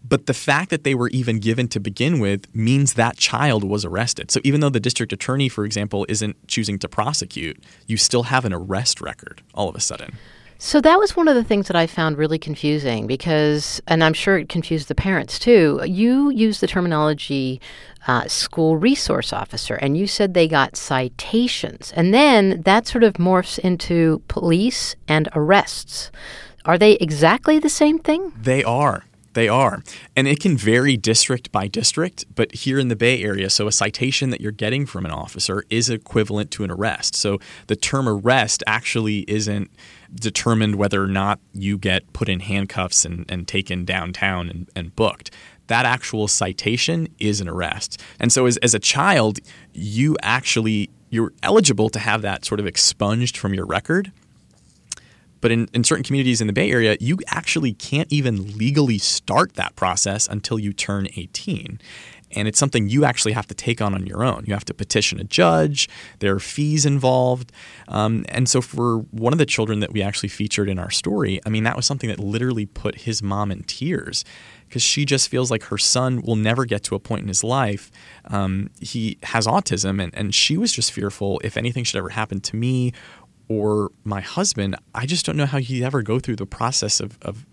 But 0.04 0.26
the 0.26 0.34
fact 0.34 0.70
that 0.70 0.84
they 0.84 0.96
were 0.96 1.10
even 1.10 1.40
given 1.40 1.68
to 1.70 1.80
begin 1.80 2.20
with 2.20 2.54
means 2.54 2.94
that 2.94 3.18
child 3.18 3.64
was 3.64 3.86
arrested. 3.86 4.32
So 4.32 4.42
even 4.44 4.60
though 4.60 4.70
the 4.70 4.80
district 4.80 5.14
attorney, 5.14 5.48
for 5.50 5.66
example, 5.66 6.06
isn't 6.10 6.48
choosing 6.48 6.78
to 6.80 6.90
prosecute, 6.90 7.64
you 7.88 7.98
still 7.98 8.24
have 8.24 8.44
an 8.44 8.54
arrest 8.54 9.00
record 9.00 9.42
all 9.54 9.70
of 9.70 9.76
a 9.76 9.80
sudden. 9.80 10.16
So 10.60 10.80
that 10.80 10.98
was 10.98 11.16
one 11.16 11.28
of 11.28 11.36
the 11.36 11.44
things 11.44 11.68
that 11.68 11.76
I 11.76 11.88
found 11.88 12.18
really 12.18 12.40
confusing 12.40 13.06
because, 13.06 13.82
and 13.86 14.02
I'm 14.02 14.14
sure 14.14 14.38
it 14.38 14.48
confused 14.48 14.88
the 14.88 14.96
parents 14.96 15.38
too. 15.38 15.82
You 15.86 16.30
use 16.30 16.62
the 16.62 16.68
terminology 16.68 17.60
uh, 18.08 18.28
school 18.28 18.78
resource 18.78 19.34
officer, 19.34 19.76
and 19.76 19.98
you 19.98 20.08
said 20.08 20.34
they 20.34 20.48
got 20.48 20.78
citations. 20.78 21.92
And 21.98 22.14
then 22.14 22.62
that 22.62 22.88
sort 22.88 23.04
of 23.04 23.16
morphs 23.16 23.60
into 23.60 24.22
police 24.30 24.96
and 25.08 25.28
arrests. 25.36 26.12
Are 26.64 26.78
they 26.78 26.94
exactly 26.94 27.60
the 27.60 27.70
same 27.70 28.00
thing? 28.00 28.32
They 28.42 28.64
are. 28.64 29.04
They 29.34 29.48
are. 29.48 29.84
And 30.16 30.28
it 30.28 30.40
can 30.40 30.58
vary 30.58 30.96
district 30.98 31.52
by 31.52 31.68
district, 31.68 32.26
but 32.36 32.54
here 32.54 32.80
in 32.80 32.88
the 32.88 32.96
Bay 32.96 33.24
Area, 33.24 33.50
so 33.50 33.68
a 33.68 33.72
citation 33.72 34.30
that 34.30 34.42
you're 34.42 34.52
getting 34.52 34.86
from 34.86 35.06
an 35.06 35.12
officer 35.12 35.64
is 35.70 35.90
equivalent 35.90 36.52
to 36.52 36.64
an 36.64 36.72
arrest. 36.72 37.16
So 37.16 37.40
the 37.68 37.76
term 37.76 38.08
arrest 38.08 38.64
actually 38.68 39.20
isn't 39.28 39.72
determined 40.14 40.76
whether 40.76 41.04
or 41.04 41.08
not 41.08 41.40
you 41.54 41.78
get 41.78 42.14
put 42.14 42.30
in 42.30 42.42
handcuffs 42.42 43.06
and, 43.06 43.26
and 43.30 43.48
taken 43.48 43.86
downtown 43.86 44.50
and, 44.50 44.70
and 44.76 44.96
booked 44.96 45.32
that 45.68 45.86
actual 45.86 46.28
citation 46.28 47.08
is 47.20 47.40
an 47.40 47.48
arrest. 47.48 48.02
And 48.20 48.32
so 48.34 48.46
as, 48.46 48.58
as 48.58 48.74
a 48.74 48.80
child, 48.80 49.40
you 49.72 50.18
actually 50.22 50.90
you're 51.10 51.32
eligible 51.44 51.90
to 51.90 52.00
have 52.00 52.24
that 52.24 52.44
sort 52.44 52.60
of 52.60 52.66
expunged 52.66 53.38
from 53.38 53.54
your 53.54 53.68
record. 53.68 54.12
But 55.44 55.52
in, 55.52 55.68
in 55.74 55.84
certain 55.84 56.06
communities 56.06 56.40
in 56.40 56.48
the 56.48 56.54
Bay 56.54 56.72
Area, 56.72 56.96
you 57.02 57.20
actually 57.28 57.74
can't 57.74 58.12
even 58.14 58.58
legally 58.58 58.98
start 58.98 59.56
that 59.56 59.76
process 59.76 60.26
until 60.26 60.58
you 60.58 60.72
turn 60.72 61.10
18 61.18 61.82
and 62.36 62.48
it's 62.48 62.58
something 62.58 62.90
you 62.90 63.06
actually 63.06 63.34
have 63.34 63.46
to 63.48 63.54
take 63.54 63.82
on 63.82 63.94
on 63.94 64.08
your 64.08 64.24
own. 64.24 64.44
You 64.48 64.54
have 64.54 64.66
to 64.66 64.74
petition 64.74 65.20
a 65.20 65.24
judge. 65.24 65.88
There 66.20 66.36
are 66.36 66.40
fees 66.40 66.86
involved, 66.86 67.52
um, 67.88 68.26
and 68.30 68.50
so 68.50 68.62
for 68.62 69.00
one 69.12 69.34
of 69.34 69.40
the 69.40 69.46
children 69.46 69.82
that 69.82 69.94
we 69.94 70.02
actually 70.02 70.30
featured 70.30 70.70
in 70.70 70.80
our 70.80 70.90
story, 70.90 71.40
I 71.46 71.50
mean 71.50 71.64
that 71.64 71.76
was 71.76 71.86
something 71.86 72.10
that 72.10 72.20
literally 72.20 72.66
put 72.66 73.02
his 73.02 73.22
mom 73.22 73.52
in 73.52 73.64
tears 73.64 74.26
because 74.68 74.82
she 74.82 75.06
just 75.06 75.30
feels 75.30 75.52
like 75.52 75.64
her 75.66 75.78
son 75.78 76.22
will 76.24 76.36
never 76.36 76.66
get 76.66 76.84
to 76.84 76.96
a 76.96 77.00
point 77.00 77.22
in 77.22 77.28
his 77.28 77.44
life. 77.44 77.92
Um, 78.26 78.72
he 78.80 79.20
has 79.22 79.46
autism, 79.46 80.02
and, 80.02 80.14
and 80.16 80.34
she 80.34 80.58
was 80.58 80.72
just 80.72 80.92
fearful 80.92 81.40
if 81.44 81.58
anything 81.58 81.84
should 81.84 81.98
ever 81.98 82.10
happen 82.10 82.42
to 82.42 82.56
me 82.56 82.92
or 83.54 83.92
my 84.04 84.22
husband. 84.22 84.76
I 84.94 85.06
just 85.06 85.26
don't 85.26 85.38
know 85.38 85.46
how 85.46 85.60
he'd 85.60 85.84
ever 85.84 86.02
go 86.02 86.20
through 86.20 86.38
the 86.38 86.46
process 86.46 87.00
of, 87.00 87.18
of 87.22 87.46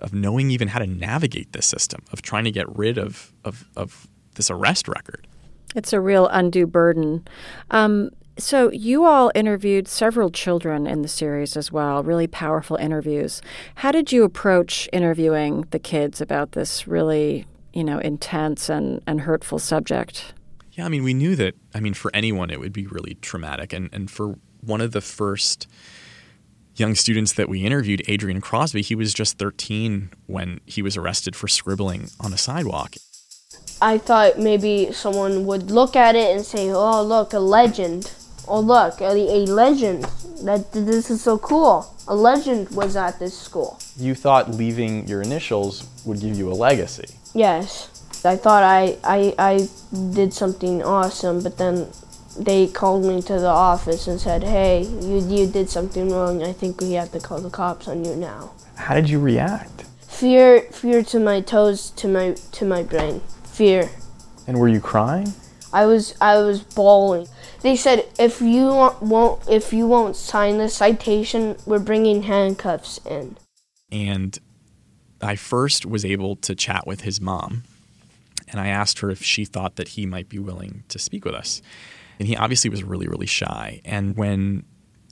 of 0.00 0.14
knowing 0.14 0.50
even 0.52 0.68
how 0.68 0.78
to 0.78 0.86
navigate 0.86 1.52
this 1.52 1.66
system, 1.66 2.00
of 2.12 2.22
trying 2.22 2.44
to 2.44 2.52
get 2.52 2.66
rid 2.76 2.98
of, 2.98 3.32
of, 3.44 3.68
of 3.76 4.06
this 4.36 4.48
arrest 4.50 4.86
record. 4.88 5.26
It's 5.74 5.92
a 5.92 6.00
real 6.00 6.28
undue 6.28 6.66
burden. 6.66 7.26
Um, 7.70 8.10
so, 8.38 8.70
you 8.70 9.04
all 9.04 9.32
interviewed 9.34 9.88
several 9.88 10.30
children 10.30 10.86
in 10.86 11.02
the 11.02 11.08
series 11.08 11.56
as 11.56 11.72
well, 11.72 12.04
really 12.04 12.28
powerful 12.28 12.76
interviews. 12.76 13.42
How 13.74 13.90
did 13.90 14.12
you 14.12 14.22
approach 14.22 14.88
interviewing 14.92 15.64
the 15.72 15.80
kids 15.80 16.20
about 16.20 16.52
this 16.52 16.86
really, 16.86 17.46
you 17.72 17.82
know, 17.82 17.98
intense 17.98 18.68
and, 18.68 19.02
and 19.08 19.22
hurtful 19.22 19.58
subject? 19.58 20.32
Yeah, 20.74 20.86
I 20.86 20.88
mean, 20.88 21.02
we 21.02 21.14
knew 21.14 21.34
that, 21.34 21.56
I 21.74 21.80
mean, 21.80 21.94
for 21.94 22.12
anyone, 22.14 22.50
it 22.50 22.60
would 22.60 22.72
be 22.72 22.86
really 22.86 23.16
traumatic. 23.20 23.72
And, 23.72 23.90
and 23.92 24.08
for 24.08 24.38
one 24.60 24.80
of 24.80 24.92
the 24.92 25.00
first 25.00 25.66
young 26.76 26.94
students 26.94 27.32
that 27.32 27.48
we 27.48 27.64
interviewed, 27.64 28.02
Adrian 28.08 28.40
Crosby, 28.40 28.82
he 28.82 28.94
was 28.94 29.12
just 29.12 29.38
13 29.38 30.10
when 30.26 30.60
he 30.66 30.82
was 30.82 30.96
arrested 30.96 31.34
for 31.34 31.48
scribbling 31.48 32.08
on 32.20 32.32
a 32.32 32.38
sidewalk. 32.38 32.96
I 33.80 33.98
thought 33.98 34.38
maybe 34.38 34.92
someone 34.92 35.46
would 35.46 35.70
look 35.70 35.94
at 35.94 36.16
it 36.16 36.34
and 36.34 36.44
say, 36.44 36.70
"Oh, 36.70 37.02
look, 37.02 37.32
a 37.32 37.38
legend! 37.38 38.12
Oh, 38.48 38.60
look, 38.60 39.00
a, 39.00 39.12
a 39.12 39.46
legend! 39.46 40.04
That 40.42 40.72
this 40.72 41.10
is 41.10 41.22
so 41.22 41.38
cool! 41.38 41.94
A 42.08 42.14
legend 42.14 42.70
was 42.70 42.96
at 42.96 43.20
this 43.20 43.38
school." 43.38 43.78
You 43.96 44.14
thought 44.16 44.50
leaving 44.50 45.06
your 45.06 45.22
initials 45.22 45.86
would 46.04 46.20
give 46.20 46.36
you 46.36 46.50
a 46.50 46.54
legacy. 46.54 47.14
Yes, 47.34 47.88
I 48.24 48.34
thought 48.34 48.64
I 48.64 48.96
I, 49.04 49.34
I 49.38 49.68
did 50.12 50.34
something 50.34 50.82
awesome, 50.82 51.42
but 51.42 51.56
then 51.58 51.86
they 52.38 52.66
called 52.66 53.04
me 53.04 53.20
to 53.22 53.38
the 53.38 53.48
office 53.48 54.06
and 54.06 54.20
said, 54.20 54.44
"Hey, 54.44 54.82
you 54.82 55.18
you 55.18 55.46
did 55.46 55.68
something 55.68 56.10
wrong. 56.10 56.42
I 56.42 56.52
think 56.52 56.80
we 56.80 56.92
have 56.92 57.12
to 57.12 57.20
call 57.20 57.40
the 57.40 57.50
cops 57.50 57.88
on 57.88 58.04
you 58.04 58.14
now." 58.14 58.52
How 58.76 58.94
did 58.94 59.10
you 59.10 59.20
react? 59.20 59.84
Fear, 60.06 60.62
fear 60.72 61.02
to 61.04 61.18
my 61.18 61.40
toes, 61.40 61.90
to 61.96 62.08
my 62.08 62.34
to 62.52 62.64
my 62.64 62.82
brain 62.82 63.20
fear. 63.58 63.90
And 64.46 64.60
were 64.60 64.68
you 64.68 64.80
crying? 64.80 65.32
I 65.72 65.84
was 65.84 66.14
I 66.20 66.38
was 66.38 66.62
bawling. 66.62 67.26
They 67.62 67.74
said 67.74 68.06
if 68.18 68.40
you 68.40 68.66
won't 69.00 69.42
if 69.48 69.72
you 69.72 69.88
won't 69.88 70.14
sign 70.14 70.58
the 70.58 70.68
citation, 70.68 71.56
we're 71.66 71.80
bringing 71.80 72.22
handcuffs 72.22 73.00
in. 73.04 73.36
And 73.90 74.38
I 75.20 75.34
first 75.34 75.84
was 75.84 76.04
able 76.04 76.36
to 76.36 76.54
chat 76.54 76.86
with 76.86 77.00
his 77.00 77.20
mom, 77.20 77.64
and 78.46 78.60
I 78.60 78.68
asked 78.68 79.00
her 79.00 79.10
if 79.10 79.24
she 79.24 79.44
thought 79.44 79.74
that 79.74 79.88
he 79.88 80.06
might 80.06 80.28
be 80.28 80.38
willing 80.38 80.84
to 80.88 81.00
speak 81.00 81.24
with 81.24 81.34
us. 81.34 81.60
And 82.18 82.26
he 82.26 82.36
obviously 82.36 82.70
was 82.70 82.82
really 82.82 83.08
really 83.08 83.26
shy. 83.26 83.80
And 83.84 84.16
when 84.16 84.64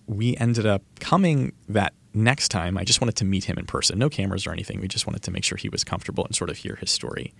we 0.06 0.36
ended 0.36 0.66
up 0.66 0.82
coming 1.00 1.52
that 1.68 1.92
next 2.14 2.48
time, 2.48 2.78
I 2.78 2.84
just 2.84 3.00
wanted 3.00 3.16
to 3.16 3.24
meet 3.24 3.44
him 3.44 3.58
in 3.58 3.66
person. 3.66 3.98
No 3.98 4.08
cameras 4.08 4.46
or 4.46 4.52
anything. 4.52 4.80
We 4.80 4.88
just 4.88 5.06
wanted 5.06 5.22
to 5.22 5.30
make 5.30 5.44
sure 5.44 5.58
he 5.58 5.68
was 5.68 5.84
comfortable 5.84 6.24
and 6.24 6.34
sort 6.34 6.50
of 6.50 6.56
hear 6.56 6.76
his 6.76 6.90
story. 6.90 7.34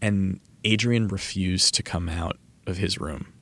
And 0.00 0.40
Adrian 0.64 1.08
refused 1.08 1.74
to 1.74 1.82
come 1.82 2.08
out 2.08 2.38
of 2.66 2.76
his 2.76 2.98
room. 2.98 3.32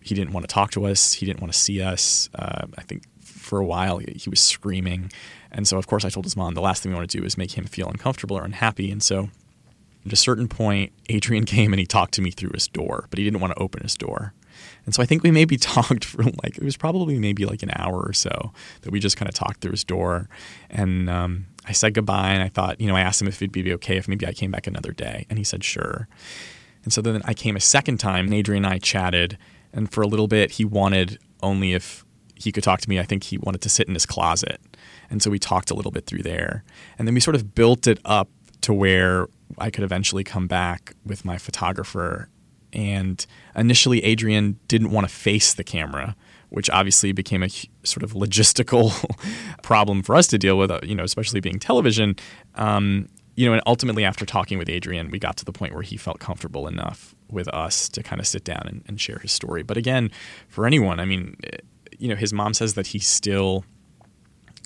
He 0.00 0.14
didn't 0.14 0.32
want 0.32 0.48
to 0.48 0.52
talk 0.52 0.70
to 0.72 0.86
us. 0.86 1.14
He 1.14 1.26
didn't 1.26 1.40
want 1.40 1.52
to 1.52 1.58
see 1.58 1.82
us. 1.82 2.30
Uh, 2.34 2.66
I 2.78 2.82
think 2.82 3.02
for 3.20 3.58
a 3.58 3.64
while 3.64 3.98
he, 3.98 4.12
he 4.16 4.30
was 4.30 4.40
screaming. 4.40 5.10
And 5.50 5.66
so, 5.66 5.78
of 5.78 5.86
course, 5.86 6.04
I 6.04 6.10
told 6.10 6.24
his 6.24 6.36
mom 6.36 6.54
the 6.54 6.60
last 6.60 6.82
thing 6.82 6.92
we 6.92 6.96
want 6.96 7.10
to 7.10 7.18
do 7.18 7.24
is 7.24 7.36
make 7.36 7.56
him 7.56 7.64
feel 7.64 7.88
uncomfortable 7.88 8.38
or 8.38 8.44
unhappy. 8.44 8.90
And 8.90 9.02
so, 9.02 9.30
at 10.04 10.12
a 10.12 10.16
certain 10.16 10.48
point, 10.48 10.92
Adrian 11.08 11.44
came 11.56 11.72
and 11.72 11.80
he 11.80 11.86
talked 11.86 12.14
to 12.14 12.22
me 12.22 12.30
through 12.30 12.50
his 12.54 12.68
door, 12.68 13.06
but 13.10 13.18
he 13.18 13.24
didn't 13.24 13.40
want 13.40 13.52
to 13.54 13.62
open 13.62 13.82
his 13.82 13.94
door. 13.94 14.32
And 14.86 14.94
so 14.94 15.02
I 15.02 15.06
think 15.06 15.22
we 15.22 15.30
maybe 15.30 15.56
talked 15.58 16.04
for 16.04 16.22
like, 16.22 16.56
it 16.56 16.62
was 16.62 16.76
probably 16.76 17.18
maybe 17.18 17.44
like 17.44 17.62
an 17.62 17.72
hour 17.76 18.00
or 18.00 18.12
so 18.12 18.52
that 18.82 18.90
we 18.90 19.00
just 19.00 19.16
kind 19.16 19.28
of 19.28 19.34
talked 19.34 19.60
through 19.60 19.72
his 19.72 19.84
door. 19.84 20.28
And 20.70 21.10
um, 21.10 21.46
I 21.66 21.72
said 21.72 21.94
goodbye 21.94 22.30
and 22.30 22.42
I 22.42 22.48
thought, 22.48 22.80
you 22.80 22.86
know, 22.86 22.96
I 22.96 23.00
asked 23.00 23.20
him 23.20 23.28
if 23.28 23.42
it'd 23.42 23.52
be 23.52 23.72
okay 23.74 23.96
if 23.96 24.08
maybe 24.08 24.26
I 24.26 24.32
came 24.32 24.50
back 24.50 24.66
another 24.66 24.92
day. 24.92 25.26
And 25.28 25.38
he 25.38 25.44
said, 25.44 25.64
sure. 25.64 26.08
And 26.84 26.92
so 26.92 27.02
then 27.02 27.20
I 27.24 27.34
came 27.34 27.56
a 27.56 27.60
second 27.60 27.98
time, 27.98 28.26
and 28.26 28.34
Adrian 28.34 28.64
and 28.64 28.72
I 28.72 28.78
chatted. 28.78 29.36
And 29.72 29.92
for 29.92 30.02
a 30.02 30.06
little 30.06 30.28
bit, 30.28 30.52
he 30.52 30.64
wanted 30.64 31.18
only 31.42 31.74
if 31.74 32.04
he 32.36 32.52
could 32.52 32.62
talk 32.62 32.80
to 32.82 32.88
me. 32.88 33.00
I 33.00 33.02
think 33.02 33.24
he 33.24 33.38
wanted 33.38 33.60
to 33.62 33.68
sit 33.68 33.88
in 33.88 33.94
his 33.94 34.06
closet. 34.06 34.60
And 35.10 35.20
so 35.20 35.28
we 35.28 35.40
talked 35.40 35.72
a 35.72 35.74
little 35.74 35.90
bit 35.90 36.06
through 36.06 36.22
there. 36.22 36.62
And 36.96 37.08
then 37.08 37.14
we 37.14 37.20
sort 37.20 37.34
of 37.34 37.56
built 37.56 37.88
it 37.88 37.98
up 38.04 38.28
to 38.60 38.72
where 38.72 39.26
I 39.58 39.70
could 39.70 39.82
eventually 39.82 40.22
come 40.22 40.46
back 40.46 40.94
with 41.04 41.24
my 41.24 41.38
photographer. 41.38 42.28
And 42.76 43.24
initially, 43.56 44.04
Adrian 44.04 44.60
didn't 44.68 44.90
want 44.90 45.08
to 45.08 45.12
face 45.12 45.54
the 45.54 45.64
camera, 45.64 46.14
which 46.50 46.68
obviously 46.68 47.10
became 47.12 47.42
a 47.42 47.48
sort 47.82 48.02
of 48.02 48.12
logistical 48.12 48.92
problem 49.62 50.02
for 50.02 50.14
us 50.14 50.26
to 50.28 50.38
deal 50.38 50.58
with, 50.58 50.70
uh, 50.70 50.80
you 50.82 50.94
know, 50.94 51.02
especially 51.02 51.40
being 51.40 51.58
television. 51.58 52.16
Um, 52.54 53.08
you 53.34 53.46
know, 53.46 53.54
and 53.54 53.62
ultimately, 53.66 54.04
after 54.04 54.26
talking 54.26 54.58
with 54.58 54.68
Adrian, 54.68 55.10
we 55.10 55.18
got 55.18 55.38
to 55.38 55.44
the 55.44 55.52
point 55.52 55.72
where 55.72 55.82
he 55.82 55.96
felt 55.96 56.20
comfortable 56.20 56.68
enough 56.68 57.14
with 57.30 57.48
us 57.48 57.88
to 57.88 58.02
kind 58.02 58.20
of 58.20 58.26
sit 58.26 58.44
down 58.44 58.62
and, 58.66 58.84
and 58.86 59.00
share 59.00 59.18
his 59.18 59.32
story. 59.32 59.62
But 59.62 59.78
again, 59.78 60.10
for 60.48 60.66
anyone, 60.66 61.00
I 61.00 61.06
mean, 61.06 61.36
eh, 61.44 61.56
you 61.98 62.08
know, 62.08 62.14
his 62.14 62.32
mom 62.32 62.52
says 62.52 62.74
that 62.74 62.88
he 62.88 62.98
still 62.98 63.64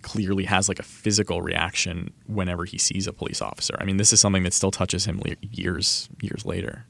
clearly 0.02 0.44
has 0.44 0.68
like 0.68 0.80
a 0.80 0.84
physical 0.84 1.42
reaction 1.42 2.12
whenever 2.26 2.64
he 2.64 2.78
sees 2.78 3.06
a 3.06 3.12
police 3.12 3.40
officer. 3.40 3.76
I 3.80 3.84
mean, 3.84 3.98
this 3.98 4.12
is 4.12 4.20
something 4.20 4.42
that 4.42 4.52
still 4.52 4.72
touches 4.72 5.04
him 5.04 5.22
years 5.40 6.08
years 6.20 6.44
later. 6.44 6.86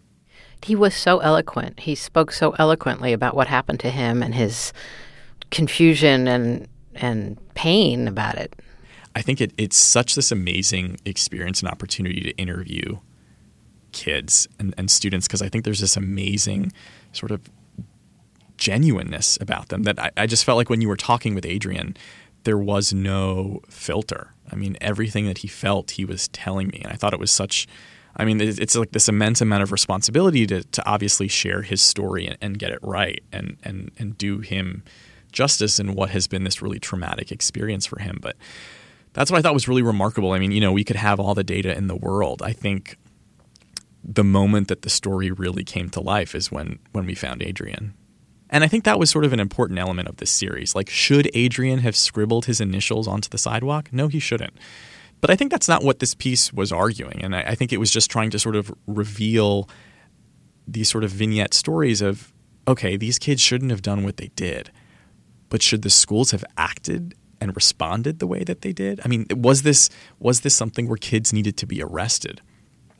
He 0.62 0.76
was 0.76 0.94
so 0.94 1.18
eloquent. 1.18 1.80
He 1.80 1.94
spoke 1.94 2.32
so 2.32 2.54
eloquently 2.58 3.12
about 3.12 3.34
what 3.34 3.46
happened 3.46 3.80
to 3.80 3.90
him 3.90 4.22
and 4.22 4.34
his 4.34 4.72
confusion 5.50 6.28
and 6.28 6.68
and 6.94 7.38
pain 7.54 8.08
about 8.08 8.36
it. 8.36 8.54
I 9.14 9.22
think 9.22 9.40
it, 9.40 9.52
it's 9.56 9.76
such 9.76 10.14
this 10.14 10.30
amazing 10.30 10.98
experience 11.04 11.60
and 11.60 11.70
opportunity 11.70 12.20
to 12.20 12.30
interview 12.36 12.98
kids 13.92 14.48
and, 14.58 14.74
and 14.78 14.90
students 14.90 15.26
because 15.26 15.42
I 15.42 15.48
think 15.48 15.64
there's 15.64 15.80
this 15.80 15.96
amazing 15.96 16.72
sort 17.12 17.32
of 17.32 17.40
genuineness 18.56 19.38
about 19.40 19.68
them 19.68 19.82
that 19.84 19.98
I, 19.98 20.10
I 20.16 20.26
just 20.26 20.44
felt 20.44 20.56
like 20.56 20.70
when 20.70 20.80
you 20.80 20.88
were 20.88 20.96
talking 20.96 21.34
with 21.34 21.44
Adrian, 21.46 21.96
there 22.44 22.58
was 22.58 22.92
no 22.92 23.60
filter. 23.68 24.34
I 24.50 24.56
mean, 24.56 24.76
everything 24.80 25.26
that 25.26 25.38
he 25.38 25.48
felt, 25.48 25.92
he 25.92 26.04
was 26.04 26.28
telling 26.28 26.68
me. 26.68 26.80
And 26.84 26.92
I 26.92 26.96
thought 26.96 27.12
it 27.12 27.20
was 27.20 27.30
such, 27.30 27.66
I 28.16 28.24
mean, 28.24 28.40
it's 28.40 28.76
like 28.76 28.92
this 28.92 29.08
immense 29.08 29.40
amount 29.40 29.62
of 29.62 29.72
responsibility 29.72 30.46
to, 30.48 30.62
to 30.64 30.86
obviously 30.86 31.28
share 31.28 31.62
his 31.62 31.80
story 31.80 32.26
and, 32.26 32.36
and 32.40 32.58
get 32.58 32.70
it 32.70 32.80
right 32.82 33.22
and, 33.32 33.56
and, 33.62 33.90
and 33.98 34.18
do 34.18 34.40
him 34.40 34.82
justice 35.32 35.78
in 35.78 35.94
what 35.94 36.10
has 36.10 36.26
been 36.26 36.44
this 36.44 36.60
really 36.60 36.80
traumatic 36.80 37.30
experience 37.30 37.86
for 37.86 38.00
him. 38.00 38.18
But 38.20 38.36
that's 39.12 39.30
what 39.30 39.38
I 39.38 39.42
thought 39.42 39.54
was 39.54 39.68
really 39.68 39.82
remarkable. 39.82 40.32
I 40.32 40.38
mean, 40.38 40.52
you 40.52 40.60
know, 40.60 40.72
we 40.72 40.84
could 40.84 40.96
have 40.96 41.20
all 41.20 41.34
the 41.34 41.44
data 41.44 41.76
in 41.76 41.86
the 41.86 41.96
world. 41.96 42.42
I 42.42 42.52
think 42.52 42.98
the 44.02 44.24
moment 44.24 44.68
that 44.68 44.82
the 44.82 44.90
story 44.90 45.30
really 45.30 45.64
came 45.64 45.90
to 45.90 46.00
life 46.00 46.34
is 46.34 46.50
when 46.50 46.78
when 46.92 47.06
we 47.06 47.14
found 47.14 47.42
Adrian. 47.42 47.94
And 48.48 48.64
I 48.64 48.68
think 48.68 48.84
that 48.84 48.98
was 48.98 49.10
sort 49.10 49.24
of 49.24 49.32
an 49.32 49.38
important 49.38 49.78
element 49.78 50.08
of 50.08 50.16
this 50.16 50.30
series. 50.30 50.74
Like, 50.74 50.90
should 50.90 51.30
Adrian 51.34 51.78
have 51.80 51.94
scribbled 51.94 52.46
his 52.46 52.60
initials 52.60 53.06
onto 53.06 53.28
the 53.28 53.38
sidewalk? 53.38 53.92
No, 53.92 54.08
he 54.08 54.18
shouldn't. 54.18 54.54
But 55.20 55.30
I 55.30 55.36
think 55.36 55.50
that's 55.50 55.68
not 55.68 55.82
what 55.82 55.98
this 55.98 56.14
piece 56.14 56.52
was 56.52 56.72
arguing. 56.72 57.20
And 57.22 57.36
I, 57.36 57.42
I 57.42 57.54
think 57.54 57.72
it 57.72 57.78
was 57.78 57.90
just 57.90 58.10
trying 58.10 58.30
to 58.30 58.38
sort 58.38 58.56
of 58.56 58.72
reveal 58.86 59.68
these 60.66 60.88
sort 60.88 61.04
of 61.04 61.10
vignette 61.10 61.52
stories 61.52 62.00
of, 62.00 62.32
okay, 62.66 62.96
these 62.96 63.18
kids 63.18 63.40
shouldn't 63.40 63.70
have 63.70 63.82
done 63.82 64.04
what 64.04 64.16
they 64.16 64.28
did. 64.36 64.70
But 65.48 65.62
should 65.62 65.82
the 65.82 65.90
schools 65.90 66.30
have 66.30 66.44
acted 66.56 67.14
and 67.40 67.54
responded 67.56 68.18
the 68.18 68.26
way 68.26 68.44
that 68.44 68.62
they 68.62 68.72
did? 68.72 69.00
I 69.04 69.08
mean, 69.08 69.26
was 69.34 69.62
this 69.62 69.90
was 70.18 70.40
this 70.40 70.54
something 70.54 70.88
where 70.88 70.96
kids 70.96 71.32
needed 71.32 71.56
to 71.58 71.66
be 71.66 71.82
arrested? 71.82 72.40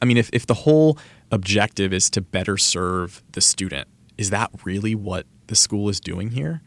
I 0.02 0.06
mean, 0.06 0.16
if, 0.16 0.30
if 0.32 0.46
the 0.46 0.54
whole 0.54 0.98
objective 1.30 1.92
is 1.92 2.10
to 2.10 2.20
better 2.20 2.56
serve 2.56 3.22
the 3.32 3.40
student, 3.40 3.86
is 4.16 4.30
that 4.30 4.50
really 4.64 4.94
what 4.94 5.26
the 5.46 5.54
school 5.54 5.88
is 5.88 6.00
doing 6.00 6.30
here? 6.30 6.62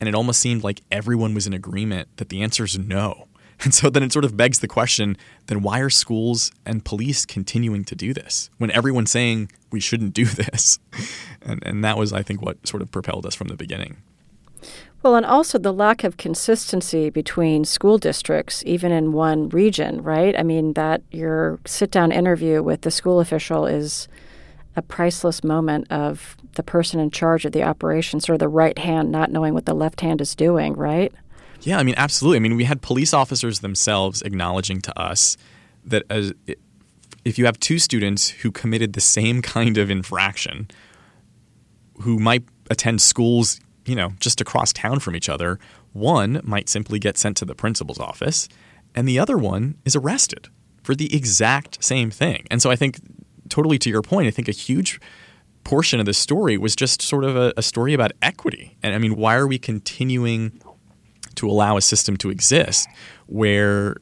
And 0.00 0.08
it 0.08 0.14
almost 0.14 0.40
seemed 0.40 0.62
like 0.62 0.82
everyone 0.90 1.34
was 1.34 1.46
in 1.46 1.52
agreement 1.52 2.08
that 2.16 2.28
the 2.28 2.42
answer 2.42 2.64
is 2.64 2.78
no. 2.78 3.28
And 3.64 3.74
so 3.74 3.88
then 3.90 4.02
it 4.02 4.12
sort 4.12 4.24
of 4.24 4.36
begs 4.36 4.60
the 4.60 4.68
question 4.68 5.16
then 5.46 5.62
why 5.62 5.80
are 5.80 5.90
schools 5.90 6.50
and 6.64 6.84
police 6.84 7.24
continuing 7.24 7.84
to 7.84 7.94
do 7.94 8.12
this 8.12 8.50
when 8.58 8.70
everyone's 8.70 9.10
saying 9.10 9.50
we 9.70 9.80
shouldn't 9.80 10.14
do 10.14 10.24
this? 10.24 10.78
And, 11.42 11.64
and 11.64 11.84
that 11.84 11.96
was, 11.96 12.12
I 12.12 12.22
think, 12.22 12.42
what 12.42 12.66
sort 12.66 12.82
of 12.82 12.90
propelled 12.90 13.24
us 13.24 13.34
from 13.34 13.48
the 13.48 13.56
beginning. 13.56 13.98
Well, 15.02 15.14
and 15.14 15.24
also 15.24 15.58
the 15.58 15.72
lack 15.72 16.02
of 16.02 16.16
consistency 16.16 17.10
between 17.10 17.64
school 17.64 17.98
districts, 17.98 18.64
even 18.66 18.90
in 18.90 19.12
one 19.12 19.48
region, 19.50 20.02
right? 20.02 20.36
I 20.36 20.42
mean, 20.42 20.72
that 20.72 21.02
your 21.12 21.60
sit 21.64 21.92
down 21.92 22.10
interview 22.10 22.62
with 22.62 22.80
the 22.80 22.90
school 22.90 23.20
official 23.20 23.66
is 23.66 24.08
a 24.74 24.82
priceless 24.82 25.44
moment 25.44 25.90
of 25.90 26.36
the 26.54 26.62
person 26.62 26.98
in 26.98 27.10
charge 27.10 27.44
of 27.44 27.52
the 27.52 27.62
operation, 27.62 28.20
sort 28.20 28.34
of 28.34 28.40
the 28.40 28.48
right 28.48 28.78
hand 28.78 29.12
not 29.12 29.30
knowing 29.30 29.54
what 29.54 29.66
the 29.66 29.74
left 29.74 30.00
hand 30.00 30.20
is 30.20 30.34
doing, 30.34 30.74
right? 30.74 31.12
Yeah, 31.62 31.78
I 31.78 31.82
mean, 31.82 31.94
absolutely. 31.96 32.36
I 32.36 32.40
mean, 32.40 32.56
we 32.56 32.64
had 32.64 32.82
police 32.82 33.12
officers 33.12 33.60
themselves 33.60 34.22
acknowledging 34.22 34.80
to 34.82 34.98
us 34.98 35.36
that 35.84 36.04
as, 36.10 36.32
if 37.24 37.38
you 37.38 37.46
have 37.46 37.58
two 37.58 37.78
students 37.78 38.28
who 38.28 38.52
committed 38.52 38.92
the 38.92 39.00
same 39.00 39.42
kind 39.42 39.78
of 39.78 39.90
infraction, 39.90 40.68
who 42.02 42.18
might 42.18 42.44
attend 42.70 43.00
schools, 43.00 43.60
you 43.84 43.94
know, 43.94 44.12
just 44.20 44.40
across 44.40 44.72
town 44.72 45.00
from 45.00 45.16
each 45.16 45.28
other, 45.28 45.58
one 45.92 46.40
might 46.44 46.68
simply 46.68 46.98
get 46.98 47.16
sent 47.16 47.36
to 47.38 47.44
the 47.44 47.54
principal's 47.54 47.98
office, 47.98 48.48
and 48.94 49.08
the 49.08 49.18
other 49.18 49.38
one 49.38 49.76
is 49.84 49.96
arrested 49.96 50.48
for 50.82 50.94
the 50.94 51.14
exact 51.14 51.82
same 51.82 52.10
thing. 52.10 52.46
And 52.50 52.62
so 52.62 52.70
I 52.70 52.76
think, 52.76 53.00
totally 53.48 53.78
to 53.78 53.90
your 53.90 54.02
point, 54.02 54.28
I 54.28 54.30
think 54.30 54.48
a 54.48 54.52
huge 54.52 55.00
portion 55.64 55.98
of 55.98 56.06
the 56.06 56.14
story 56.14 56.56
was 56.56 56.76
just 56.76 57.02
sort 57.02 57.24
of 57.24 57.36
a, 57.36 57.52
a 57.56 57.62
story 57.62 57.92
about 57.92 58.12
equity. 58.22 58.76
And 58.82 58.94
I 58.94 58.98
mean, 58.98 59.16
why 59.16 59.34
are 59.34 59.46
we 59.46 59.58
continuing 59.58 60.60
to 61.36 61.48
allow 61.48 61.76
a 61.76 61.80
system 61.80 62.16
to 62.18 62.30
exist 62.30 62.88
where 63.26 63.96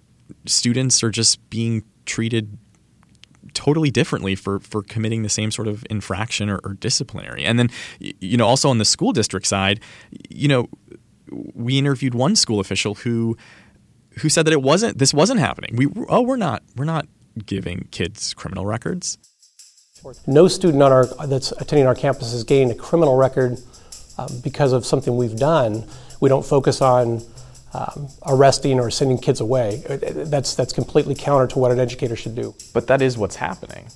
students 0.46 1.02
are 1.02 1.10
just 1.10 1.48
being 1.50 1.82
treated 2.06 2.58
totally 3.54 3.90
differently 3.90 4.34
for 4.34 4.58
for 4.58 4.82
committing 4.82 5.22
the 5.22 5.28
same 5.28 5.50
sort 5.50 5.68
of 5.68 5.84
infraction 5.88 6.50
or, 6.50 6.60
or, 6.64 6.74
disciplinary. 6.74 7.44
And 7.44 7.58
then, 7.58 7.70
you 8.00 8.36
know, 8.36 8.46
also 8.46 8.68
on 8.68 8.78
the 8.78 8.84
school 8.84 9.12
district 9.12 9.46
side, 9.46 9.80
you 10.28 10.48
know, 10.48 10.68
we 11.54 11.78
interviewed 11.78 12.14
one 12.14 12.36
school 12.36 12.60
official 12.60 12.94
who 12.96 13.36
who 14.18 14.28
said 14.28 14.46
that 14.46 14.52
it 14.52 14.62
wasn't 14.62 14.98
this 14.98 15.14
wasn't 15.14 15.40
happening. 15.40 15.76
We 15.76 15.88
oh 16.08 16.22
we're 16.22 16.36
not 16.36 16.62
we're 16.76 16.84
not 16.84 17.06
giving 17.46 17.88
kids 17.90 18.34
criminal 18.34 18.66
records. 18.66 19.18
No 20.26 20.48
student 20.48 20.82
on 20.82 20.92
our 20.92 21.06
that's 21.26 21.52
attending 21.52 21.86
our 21.86 21.94
campus 21.94 22.32
is 22.32 22.44
gained 22.44 22.70
a 22.70 22.74
criminal 22.74 23.16
record 23.16 23.58
um, 24.18 24.40
because 24.42 24.72
of 24.72 24.84
something 24.84 25.16
we've 25.16 25.36
done. 25.36 25.86
We 26.24 26.30
don't 26.30 26.46
focus 26.46 26.80
on 26.80 27.22
um, 27.74 28.08
arresting 28.24 28.80
or 28.80 28.90
sending 28.90 29.18
kids 29.18 29.40
away. 29.40 29.82
That's 29.86 30.54
that's 30.54 30.72
completely 30.72 31.14
counter 31.14 31.46
to 31.48 31.58
what 31.58 31.70
an 31.70 31.78
educator 31.78 32.16
should 32.16 32.34
do. 32.34 32.54
But 32.72 32.86
that 32.86 33.02
is 33.02 33.18
what's 33.18 33.36
happening. 33.36 33.88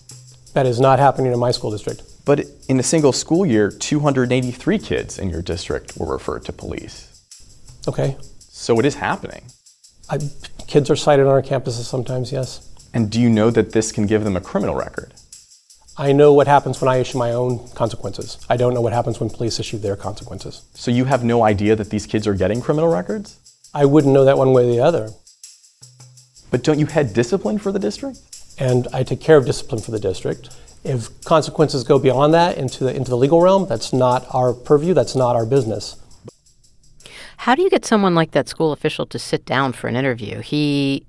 That 0.52 0.66
is 0.66 0.78
not 0.78 0.98
happening 0.98 1.32
in 1.32 1.38
my 1.38 1.52
school 1.52 1.70
district. 1.70 2.02
But 2.26 2.44
in 2.68 2.78
a 2.78 2.82
single 2.82 3.14
school 3.14 3.46
year, 3.46 3.70
283 3.70 4.78
kids 4.78 5.18
in 5.18 5.30
your 5.30 5.40
district 5.40 5.96
were 5.96 6.12
referred 6.12 6.44
to 6.44 6.52
police. 6.52 7.24
Okay. 7.88 8.18
So 8.40 8.78
it 8.78 8.84
is 8.84 8.96
happening. 8.96 9.44
I, 10.10 10.18
kids 10.66 10.90
are 10.90 10.96
cited 10.96 11.24
on 11.24 11.32
our 11.32 11.40
campuses 11.40 11.84
sometimes, 11.84 12.30
yes. 12.30 12.60
And 12.92 13.10
do 13.10 13.18
you 13.18 13.30
know 13.30 13.48
that 13.48 13.72
this 13.72 13.90
can 13.90 14.04
give 14.04 14.22
them 14.24 14.36
a 14.36 14.42
criminal 14.42 14.74
record? 14.74 15.14
I 16.00 16.12
know 16.12 16.32
what 16.32 16.46
happens 16.46 16.80
when 16.80 16.88
I 16.88 16.98
issue 16.98 17.18
my 17.18 17.32
own 17.32 17.68
consequences. 17.70 18.38
I 18.48 18.56
don't 18.56 18.72
know 18.72 18.80
what 18.80 18.92
happens 18.92 19.18
when 19.18 19.28
police 19.30 19.58
issue 19.58 19.78
their 19.78 19.96
consequences. 19.96 20.62
So 20.74 20.92
you 20.92 21.06
have 21.06 21.24
no 21.24 21.42
idea 21.42 21.74
that 21.74 21.90
these 21.90 22.06
kids 22.06 22.24
are 22.28 22.34
getting 22.34 22.60
criminal 22.60 22.88
records? 22.88 23.36
I 23.74 23.84
wouldn't 23.84 24.14
know 24.14 24.24
that 24.24 24.38
one 24.38 24.52
way 24.52 24.68
or 24.68 24.72
the 24.72 24.80
other. 24.80 25.10
But 26.52 26.62
don't 26.62 26.78
you 26.78 26.86
head 26.86 27.14
discipline 27.14 27.58
for 27.58 27.72
the 27.72 27.80
district? 27.80 28.20
And 28.60 28.86
I 28.92 29.02
take 29.02 29.20
care 29.20 29.36
of 29.36 29.44
discipline 29.44 29.80
for 29.80 29.90
the 29.90 29.98
district. 29.98 30.50
If 30.84 31.24
consequences 31.24 31.82
go 31.82 31.98
beyond 31.98 32.32
that 32.32 32.56
into 32.56 32.84
the, 32.84 32.94
into 32.94 33.10
the 33.10 33.16
legal 33.16 33.40
realm, 33.42 33.66
that's 33.66 33.92
not 33.92 34.24
our 34.32 34.54
purview, 34.54 34.94
that's 34.94 35.16
not 35.16 35.34
our 35.34 35.44
business. 35.44 35.96
How 37.38 37.56
do 37.56 37.62
you 37.62 37.70
get 37.70 37.84
someone 37.84 38.14
like 38.14 38.30
that 38.32 38.48
school 38.48 38.70
official 38.70 39.04
to 39.06 39.18
sit 39.18 39.44
down 39.44 39.72
for 39.72 39.88
an 39.88 39.96
interview? 39.96 40.42
He 40.42 41.06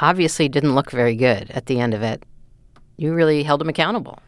obviously 0.00 0.48
didn't 0.48 0.74
look 0.74 0.90
very 0.90 1.14
good 1.14 1.48
at 1.52 1.66
the 1.66 1.78
end 1.78 1.94
of 1.94 2.02
it 2.02 2.24
you 2.96 3.14
really 3.14 3.42
held 3.42 3.60
him 3.60 3.68
accountable. 3.68 4.18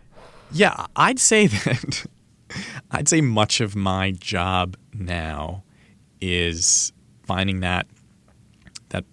Yeah, 0.52 0.86
I'd 0.96 1.18
say 1.18 1.46
that 1.46 2.06
I'd 2.90 3.08
say 3.08 3.20
much 3.20 3.60
of 3.60 3.76
my 3.76 4.12
job 4.12 4.76
now 4.92 5.62
is 6.20 6.92
finding 7.24 7.60
that 7.60 7.86
that 8.88 9.04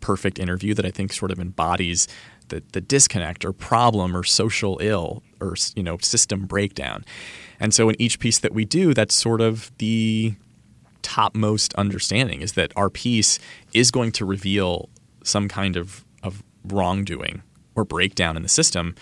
perfect 0.00 0.38
interview 0.38 0.74
that 0.74 0.84
I 0.84 0.90
think 0.90 1.12
sort 1.12 1.30
of 1.30 1.38
embodies 1.38 2.08
the, 2.48 2.62
the 2.72 2.80
disconnect 2.80 3.44
or 3.44 3.52
problem 3.52 4.16
or 4.16 4.22
social 4.22 4.78
ill 4.82 5.22
or 5.40 5.54
you 5.74 5.82
know 5.82 5.96
system 5.98 6.46
breakdown. 6.46 7.04
And 7.58 7.72
so 7.72 7.88
in 7.88 8.00
each 8.00 8.18
piece 8.18 8.38
that 8.40 8.52
we 8.52 8.64
do, 8.64 8.92
that's 8.92 9.14
sort 9.14 9.40
of 9.40 9.70
the 9.78 10.34
topmost 11.02 11.74
understanding 11.74 12.40
is 12.40 12.52
that 12.52 12.72
our 12.76 12.90
piece 12.90 13.38
is 13.72 13.90
going 13.90 14.12
to 14.12 14.24
reveal 14.24 14.88
some 15.24 15.48
kind 15.48 15.76
of, 15.76 16.04
of 16.22 16.42
wrongdoing 16.64 17.42
or 17.74 17.84
breakdown 17.84 18.36
in 18.36 18.42
the 18.42 18.48
system, 18.48 18.94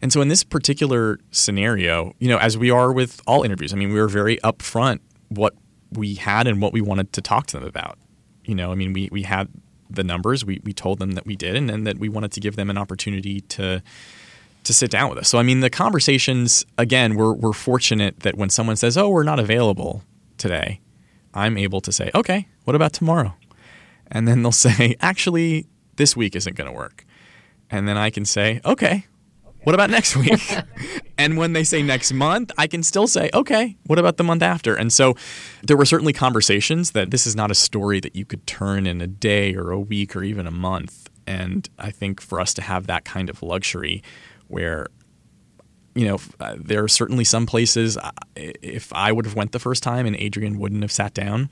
And 0.00 0.12
so 0.12 0.20
in 0.20 0.28
this 0.28 0.44
particular 0.44 1.18
scenario, 1.32 2.14
you 2.20 2.28
know, 2.28 2.38
as 2.38 2.56
we 2.56 2.70
are 2.70 2.92
with 2.92 3.20
all 3.26 3.42
interviews, 3.42 3.72
I 3.72 3.76
mean, 3.76 3.92
we 3.92 4.00
were 4.00 4.08
very 4.08 4.36
upfront 4.38 5.00
what 5.28 5.54
we 5.90 6.14
had 6.14 6.46
and 6.46 6.62
what 6.62 6.72
we 6.72 6.80
wanted 6.80 7.12
to 7.14 7.20
talk 7.20 7.46
to 7.48 7.58
them 7.58 7.66
about. 7.66 7.98
You 8.44 8.54
know, 8.54 8.70
I 8.70 8.74
mean, 8.74 8.92
we, 8.92 9.08
we 9.10 9.22
had 9.22 9.48
the 9.90 10.04
numbers, 10.04 10.44
we, 10.44 10.60
we 10.64 10.72
told 10.72 10.98
them 10.98 11.12
that 11.12 11.26
we 11.26 11.36
did, 11.36 11.56
and, 11.56 11.86
that 11.86 11.98
we 11.98 12.08
wanted 12.08 12.32
to 12.32 12.40
give 12.40 12.56
them 12.56 12.70
an 12.70 12.78
opportunity 12.78 13.40
to 13.42 13.82
to 14.64 14.72
sit 14.74 14.90
down 14.90 15.08
with 15.08 15.18
us. 15.18 15.28
So 15.28 15.38
I 15.38 15.42
mean, 15.42 15.60
the 15.60 15.70
conversations 15.70 16.66
again, 16.76 17.14
we're 17.14 17.32
we're 17.32 17.54
fortunate 17.54 18.20
that 18.20 18.36
when 18.36 18.50
someone 18.50 18.76
says, 18.76 18.98
"Oh, 18.98 19.08
we're 19.08 19.22
not 19.22 19.38
available 19.38 20.02
today," 20.36 20.80
I'm 21.32 21.56
able 21.56 21.80
to 21.82 21.92
say, 21.92 22.10
"Okay, 22.14 22.48
what 22.64 22.76
about 22.76 22.92
tomorrow?" 22.92 23.34
And 24.08 24.28
then 24.28 24.42
they'll 24.42 24.52
say, 24.68 24.96
"Actually, 25.00 25.66
this 25.96 26.16
week 26.16 26.36
isn't 26.36 26.54
going 26.54 26.68
to 26.68 26.76
work." 26.76 27.06
And 27.70 27.86
then 27.88 27.96
I 27.96 28.10
can 28.10 28.24
say, 28.24 28.60
"Okay, 28.64 29.06
what 29.64 29.74
about 29.74 29.90
next 29.90 30.16
week?" 30.16 30.56
and 31.18 31.36
when 31.36 31.52
they 31.52 31.64
say 31.64 31.82
next 31.82 32.12
month, 32.12 32.50
I 32.56 32.66
can 32.66 32.82
still 32.82 33.06
say, 33.06 33.30
"Okay, 33.34 33.76
what 33.86 33.98
about 33.98 34.16
the 34.16 34.24
month 34.24 34.42
after?" 34.42 34.74
And 34.74 34.92
so 34.92 35.14
there 35.62 35.76
were 35.76 35.84
certainly 35.84 36.12
conversations 36.12 36.92
that 36.92 37.10
this 37.10 37.26
is 37.26 37.36
not 37.36 37.50
a 37.50 37.54
story 37.54 38.00
that 38.00 38.16
you 38.16 38.24
could 38.24 38.46
turn 38.46 38.86
in 38.86 39.00
a 39.00 39.06
day 39.06 39.54
or 39.54 39.70
a 39.70 39.80
week 39.80 40.16
or 40.16 40.22
even 40.22 40.46
a 40.46 40.52
month. 40.52 41.10
And 41.26 41.68
I 41.78 41.90
think 41.90 42.20
for 42.20 42.40
us 42.40 42.54
to 42.54 42.62
have 42.62 42.86
that 42.86 43.04
kind 43.04 43.28
of 43.28 43.42
luxury 43.42 44.02
where 44.48 44.86
you 45.94 46.06
know 46.06 46.18
uh, 46.40 46.56
there 46.58 46.82
are 46.82 46.88
certainly 46.88 47.24
some 47.24 47.44
places 47.44 47.96
uh, 47.98 48.10
if 48.36 48.92
I 48.92 49.12
would 49.12 49.26
have 49.26 49.34
went 49.34 49.52
the 49.52 49.58
first 49.58 49.82
time 49.82 50.06
and 50.06 50.16
Adrian 50.16 50.58
wouldn't 50.58 50.82
have 50.82 50.92
sat 50.92 51.12
down 51.12 51.50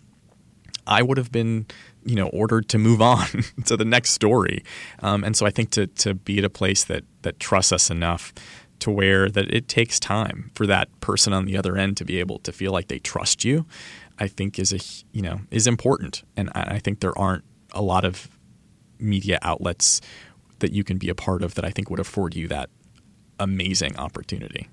I 0.87 1.03
would 1.03 1.19
have 1.19 1.33
been 1.33 1.67
you 2.05 2.15
know 2.15 2.29
ordered 2.29 2.69
to 2.71 2.79
move 2.79 3.03
on 3.03 3.27
to 3.65 3.77
the 3.77 3.85
next 3.85 4.11
story 4.11 4.65
um, 5.01 5.25
and 5.25 5.37
so 5.37 5.47
I 5.47 5.51
think 5.51 5.71
to 5.71 5.87
to 5.87 6.15
be 6.15 6.39
at 6.39 6.45
a 6.45 6.51
place 6.51 6.85
that 6.85 7.05
that 7.23 7.41
trusts 7.41 7.73
us 7.73 7.91
enough 7.91 8.33
to 8.79 8.91
where 8.91 9.31
that 9.31 9.53
it 9.53 9.69
takes 9.69 9.99
time 9.99 10.51
for 10.55 10.67
that 10.67 10.89
person 11.01 11.33
on 11.33 11.47
the 11.47 11.57
other 11.57 11.77
end 11.77 11.97
to 11.97 12.05
be 12.05 12.21
able 12.21 12.39
to 12.41 12.53
feel 12.53 12.73
like 12.73 12.89
they 12.89 12.99
trust 12.99 13.45
you 13.45 13.67
I 14.19 14.29
think 14.29 14.59
is 14.59 14.73
a 14.73 14.79
you 15.17 15.23
know 15.23 15.41
is 15.51 15.67
important 15.67 16.23
and 16.37 16.51
I, 16.55 16.77
I 16.77 16.79
think 16.79 17.01
there 17.01 17.19
aren't 17.19 17.45
a 17.73 17.83
lot 17.83 18.05
of 18.05 18.29
media 18.99 19.39
outlets 19.43 20.01
that 20.61 20.73
you 20.73 20.85
can 20.85 20.99
be 20.99 21.09
a 21.09 21.15
part 21.15 21.43
of 21.43 21.55
that 21.55 21.65
I 21.65 21.71
think 21.71 21.91
would 21.91 22.01
afford 22.01 22.35
you 22.35 22.49
that 22.49 22.71
amazing 23.39 23.97
opportunity. 23.97 24.69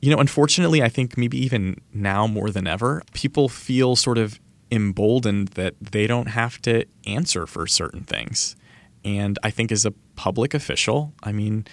You 0.00 0.10
know, 0.10 0.20
unfortunately, 0.20 0.82
I 0.82 0.88
think 0.88 1.16
maybe 1.16 1.38
even 1.38 1.80
now 1.92 2.26
more 2.26 2.50
than 2.50 2.66
ever, 2.66 3.02
people 3.12 3.48
feel 3.48 3.96
sort 3.96 4.18
of 4.18 4.38
emboldened 4.70 5.48
that 5.48 5.74
they 5.80 6.06
don't 6.06 6.28
have 6.28 6.60
to 6.62 6.84
answer 7.06 7.46
for 7.46 7.66
certain 7.66 8.02
things. 8.02 8.56
And 9.04 9.38
I 9.42 9.50
think 9.50 9.70
as 9.70 9.84
a 9.84 9.92
public 10.16 10.54
official, 10.54 11.12
I 11.22 11.32
mean, 11.32 11.66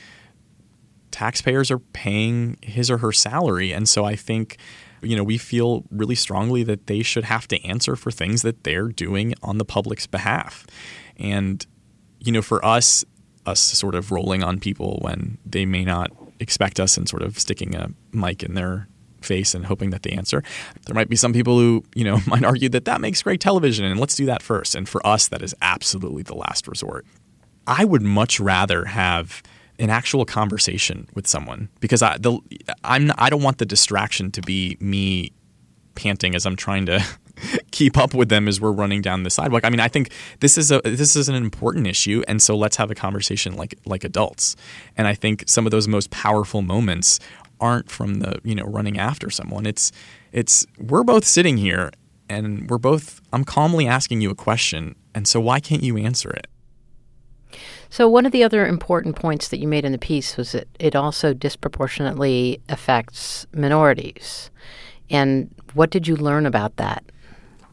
taxpayers 1.11 1.71
are 1.71 1.79
paying 1.79 2.57
his 2.61 2.91
or 2.91 2.99
her 2.99 3.11
salary. 3.11 3.71
And 3.71 3.89
so 3.89 4.05
I 4.05 4.15
think, 4.15 4.57
you 5.01 5.15
know, 5.15 5.23
we 5.23 5.37
feel 5.37 5.83
really 5.89 6.15
strongly 6.15 6.63
that 6.63 6.87
they 6.87 7.01
should 7.01 7.23
have 7.23 7.47
to 7.49 7.63
answer 7.65 7.95
for 7.95 8.11
things 8.11 8.41
that 8.43 8.63
they're 8.63 8.89
doing 8.89 9.33
on 9.41 9.57
the 9.57 9.65
public's 9.65 10.07
behalf. 10.07 10.65
And, 11.17 11.65
you 12.19 12.31
know, 12.31 12.41
for 12.41 12.63
us, 12.63 13.03
us 13.45 13.59
sort 13.59 13.95
of 13.95 14.11
rolling 14.11 14.43
on 14.43 14.59
people 14.59 14.99
when 15.01 15.37
they 15.45 15.65
may 15.65 15.83
not 15.83 16.11
expect 16.39 16.79
us 16.79 16.97
and 16.97 17.09
sort 17.09 17.21
of 17.21 17.39
sticking 17.39 17.75
a 17.75 17.89
mic 18.11 18.43
in 18.43 18.53
their 18.53 18.87
face 19.23 19.53
and 19.53 19.65
hoping 19.65 19.89
that 19.91 20.03
they 20.03 20.11
answer. 20.11 20.43
There 20.85 20.93
might 20.95 21.09
be 21.09 21.15
some 21.15 21.33
people 21.33 21.57
who, 21.57 21.83
you 21.95 22.03
know, 22.03 22.19
might 22.27 22.43
argue 22.43 22.69
that 22.69 22.85
that 22.85 23.01
makes 23.01 23.21
great 23.21 23.41
television 23.41 23.85
and 23.85 23.99
let's 23.99 24.15
do 24.15 24.25
that 24.25 24.41
first. 24.41 24.75
And 24.75 24.87
for 24.87 25.05
us, 25.05 25.27
that 25.29 25.41
is 25.41 25.55
absolutely 25.61 26.23
the 26.23 26.35
last 26.35 26.67
resort. 26.67 27.05
I 27.67 27.85
would 27.85 28.01
much 28.01 28.39
rather 28.39 28.85
have 28.85 29.41
an 29.79 29.89
actual 29.89 30.25
conversation 30.25 31.07
with 31.15 31.27
someone 31.27 31.69
because 31.79 32.01
I 32.01 32.17
the 32.17 32.39
I'm 32.83 33.11
I 33.17 33.29
don't 33.29 33.41
want 33.41 33.57
the 33.57 33.65
distraction 33.65 34.31
to 34.31 34.41
be 34.41 34.77
me 34.79 35.31
panting 35.95 36.35
as 36.35 36.45
I'm 36.45 36.55
trying 36.55 36.85
to 36.87 37.03
keep 37.71 37.97
up 37.97 38.13
with 38.13 38.29
them 38.29 38.47
as 38.47 38.61
we're 38.61 38.71
running 38.71 39.01
down 39.01 39.23
the 39.23 39.29
sidewalk. 39.29 39.63
I 39.65 39.69
mean, 39.69 39.79
I 39.79 39.87
think 39.87 40.11
this 40.39 40.57
is 40.57 40.71
a 40.71 40.81
this 40.83 41.15
is 41.15 41.29
an 41.29 41.35
important 41.35 41.87
issue, 41.87 42.23
and 42.27 42.41
so 42.41 42.55
let's 42.55 42.75
have 42.77 42.91
a 42.91 42.95
conversation 42.95 43.55
like 43.55 43.75
like 43.85 44.03
adults. 44.03 44.55
And 44.97 45.07
I 45.07 45.13
think 45.13 45.43
some 45.47 45.65
of 45.65 45.71
those 45.71 45.87
most 45.87 46.11
powerful 46.11 46.61
moments 46.61 47.19
aren't 47.63 47.89
from 47.89 48.15
the 48.15 48.39
you 48.43 48.55
know 48.55 48.65
running 48.65 48.97
after 48.99 49.29
someone. 49.29 49.65
It's 49.65 49.91
it's 50.31 50.65
we're 50.77 51.03
both 51.03 51.25
sitting 51.25 51.57
here 51.57 51.91
and 52.29 52.69
we're 52.69 52.77
both 52.77 53.21
I'm 53.31 53.45
calmly 53.45 53.87
asking 53.87 54.21
you 54.21 54.29
a 54.29 54.35
question, 54.35 54.95
and 55.15 55.27
so 55.27 55.39
why 55.39 55.59
can't 55.59 55.83
you 55.83 55.97
answer 55.97 56.29
it? 56.31 56.47
So, 57.89 58.07
one 58.07 58.25
of 58.25 58.31
the 58.31 58.43
other 58.43 58.65
important 58.65 59.15
points 59.15 59.49
that 59.49 59.59
you 59.59 59.67
made 59.67 59.85
in 59.85 59.91
the 59.91 59.99
piece 59.99 60.35
was 60.35 60.53
that 60.53 60.67
it 60.79 60.95
also 60.95 61.31
disproportionately 61.31 62.59
affects 62.67 63.45
minorities. 63.53 64.49
And 65.11 65.53
what 65.75 65.91
did 65.91 66.07
you 66.07 66.15
learn 66.15 66.47
about 66.47 66.77
that? 66.77 67.03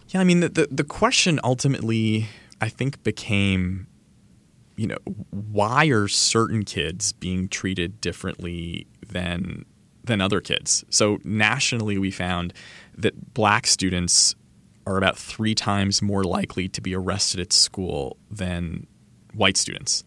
Yeah, 0.08 0.20
I 0.20 0.24
mean, 0.24 0.40
the, 0.40 0.50
the, 0.50 0.68
the 0.70 0.84
question 0.84 1.40
ultimately, 1.42 2.26
I 2.60 2.68
think, 2.68 3.02
became, 3.02 3.86
you 4.76 4.88
know, 4.88 4.98
why 5.30 5.86
are 5.86 6.06
certain 6.06 6.64
kids 6.64 7.14
being 7.14 7.48
treated 7.48 8.00
differently 8.02 8.86
than 9.06 9.64
than 10.10 10.20
other 10.20 10.40
kids? 10.40 10.84
So 10.90 11.18
nationally, 11.24 11.96
we 11.96 12.10
found 12.10 12.52
that 12.96 13.32
black 13.32 13.66
students 13.66 14.34
are 14.86 14.98
about 14.98 15.16
three 15.16 15.54
times 15.54 16.02
more 16.02 16.24
likely 16.24 16.68
to 16.68 16.80
be 16.80 16.94
arrested 16.94 17.40
at 17.40 17.52
school 17.52 18.16
than 18.30 18.86
white 19.34 19.56
students. 19.56 20.04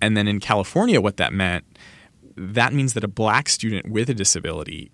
And 0.00 0.16
then 0.16 0.28
in 0.28 0.40
California, 0.40 1.00
what 1.00 1.16
that 1.16 1.32
meant, 1.32 1.64
that 2.36 2.72
means 2.72 2.94
that 2.94 3.04
a 3.04 3.08
black 3.08 3.48
student 3.48 3.88
with 3.88 4.10
a 4.10 4.14
disability 4.14 4.90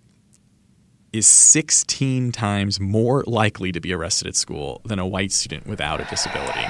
is 1.12 1.26
16 1.26 2.30
times 2.32 2.78
more 2.78 3.24
likely 3.26 3.72
to 3.72 3.80
be 3.80 3.92
arrested 3.92 4.28
at 4.28 4.36
school 4.36 4.80
than 4.84 4.98
a 4.98 5.06
white 5.06 5.32
student 5.32 5.66
without 5.66 6.00
a 6.00 6.04
disability. 6.04 6.66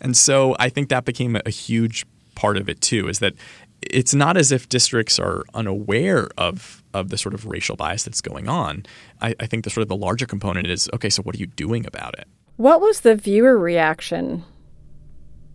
And 0.00 0.16
so 0.16 0.54
I 0.58 0.68
think 0.68 0.90
that 0.90 1.04
became 1.04 1.36
a 1.44 1.50
huge 1.50 2.06
part 2.36 2.56
of 2.56 2.68
it 2.68 2.80
too, 2.80 3.08
is 3.08 3.18
that 3.18 3.34
it's 3.80 4.14
not 4.14 4.36
as 4.36 4.52
if 4.52 4.68
districts 4.68 5.18
are 5.18 5.42
unaware 5.54 6.28
of 6.38 6.83
of 6.94 7.10
the 7.10 7.18
sort 7.18 7.34
of 7.34 7.44
racial 7.44 7.76
bias 7.76 8.04
that's 8.04 8.22
going 8.22 8.48
on. 8.48 8.86
I, 9.20 9.34
I 9.40 9.46
think 9.46 9.64
the 9.64 9.70
sort 9.70 9.82
of 9.82 9.88
the 9.88 9.96
larger 9.96 10.26
component 10.26 10.68
is 10.68 10.88
okay, 10.94 11.10
so 11.10 11.22
what 11.22 11.34
are 11.34 11.38
you 11.38 11.46
doing 11.46 11.86
about 11.86 12.18
it? 12.18 12.26
What 12.56 12.80
was 12.80 13.00
the 13.00 13.16
viewer 13.16 13.58
reaction 13.58 14.44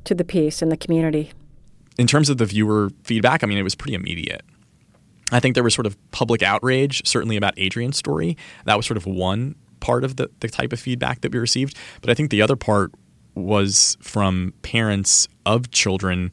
to 0.03 0.13
the 0.13 0.25
piece 0.25 0.61
in 0.61 0.69
the 0.69 0.77
community? 0.77 1.31
In 1.97 2.07
terms 2.07 2.29
of 2.29 2.37
the 2.37 2.45
viewer 2.45 2.91
feedback, 3.03 3.43
I 3.43 3.47
mean, 3.47 3.57
it 3.57 3.63
was 3.63 3.75
pretty 3.75 3.95
immediate. 3.95 4.41
I 5.31 5.39
think 5.39 5.55
there 5.55 5.63
was 5.63 5.73
sort 5.73 5.85
of 5.85 5.97
public 6.11 6.43
outrage, 6.43 7.07
certainly 7.07 7.37
about 7.37 7.53
Adrian's 7.57 7.97
story. 7.97 8.37
That 8.65 8.75
was 8.77 8.85
sort 8.85 8.97
of 8.97 9.05
one 9.05 9.55
part 9.79 10.03
of 10.03 10.17
the, 10.17 10.29
the 10.39 10.49
type 10.49 10.73
of 10.73 10.79
feedback 10.79 11.21
that 11.21 11.31
we 11.31 11.39
received. 11.39 11.77
But 12.01 12.09
I 12.09 12.13
think 12.13 12.31
the 12.31 12.41
other 12.41 12.55
part 12.55 12.91
was 13.35 13.97
from 14.01 14.53
parents 14.61 15.27
of 15.45 15.71
children 15.71 16.31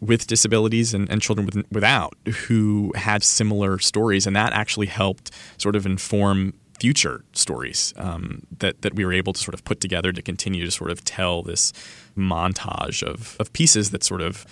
with 0.00 0.26
disabilities 0.26 0.92
and, 0.92 1.10
and 1.10 1.22
children 1.22 1.46
with, 1.46 1.64
without 1.70 2.14
who 2.46 2.92
had 2.94 3.22
similar 3.22 3.78
stories. 3.78 4.26
And 4.26 4.36
that 4.36 4.52
actually 4.52 4.86
helped 4.86 5.30
sort 5.58 5.76
of 5.76 5.86
inform 5.86 6.54
future 6.78 7.24
stories 7.32 7.94
um, 7.96 8.42
that, 8.58 8.82
that 8.82 8.94
we 8.94 9.04
were 9.04 9.12
able 9.12 9.32
to 9.32 9.40
sort 9.40 9.54
of 9.54 9.64
put 9.64 9.80
together 9.80 10.12
to 10.12 10.20
continue 10.20 10.64
to 10.64 10.70
sort 10.70 10.90
of 10.90 11.02
tell 11.04 11.42
this 11.42 11.72
montage 12.16 13.02
of, 13.02 13.36
of 13.40 13.52
pieces 13.52 13.90
that 13.90 14.04
sort 14.04 14.20
of 14.20 14.44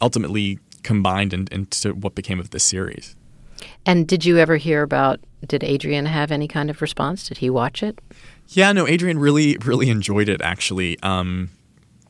ultimately 0.00 0.58
combined 0.82 1.34
in, 1.34 1.48
into 1.50 1.92
what 1.94 2.14
became 2.14 2.38
of 2.38 2.50
this 2.50 2.62
series. 2.62 3.16
And 3.84 4.06
did 4.06 4.24
you 4.24 4.38
ever 4.38 4.56
hear 4.56 4.82
about? 4.82 5.20
Did 5.46 5.64
Adrian 5.64 6.06
have 6.06 6.30
any 6.30 6.46
kind 6.46 6.70
of 6.70 6.80
response? 6.80 7.26
Did 7.28 7.38
he 7.38 7.50
watch 7.50 7.82
it? 7.82 7.98
Yeah, 8.48 8.72
no. 8.72 8.86
Adrian 8.86 9.18
really, 9.18 9.56
really 9.64 9.90
enjoyed 9.90 10.28
it. 10.28 10.40
Actually, 10.40 10.98
um, 11.02 11.50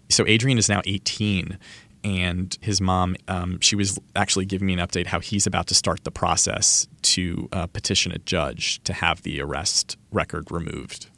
so 0.09 0.25
Adrian 0.27 0.59
is 0.59 0.69
now 0.69 0.83
18, 0.85 1.59
and 2.05 2.57
his 2.61 2.81
mom, 2.81 3.17
um, 3.27 3.61
she 3.61 3.77
was 3.77 3.99
actually 4.17 4.47
giving 4.47 4.67
me 4.67 4.75
an 4.75 4.79
update 4.79 5.07
how 5.07 5.21
he's 5.21 5.47
about 5.47 5.67
to 5.69 5.75
start 5.75 6.05
the 6.05 6.11
process 6.11 6.87
to 7.03 7.49
uh, 7.53 7.67
petition 7.67 8.13
a 8.13 8.19
judge 8.19 8.83
to 8.85 8.93
have 8.93 9.23
the 9.23 9.41
arrest 9.41 9.97
record 10.13 10.51
removed. 10.51 11.09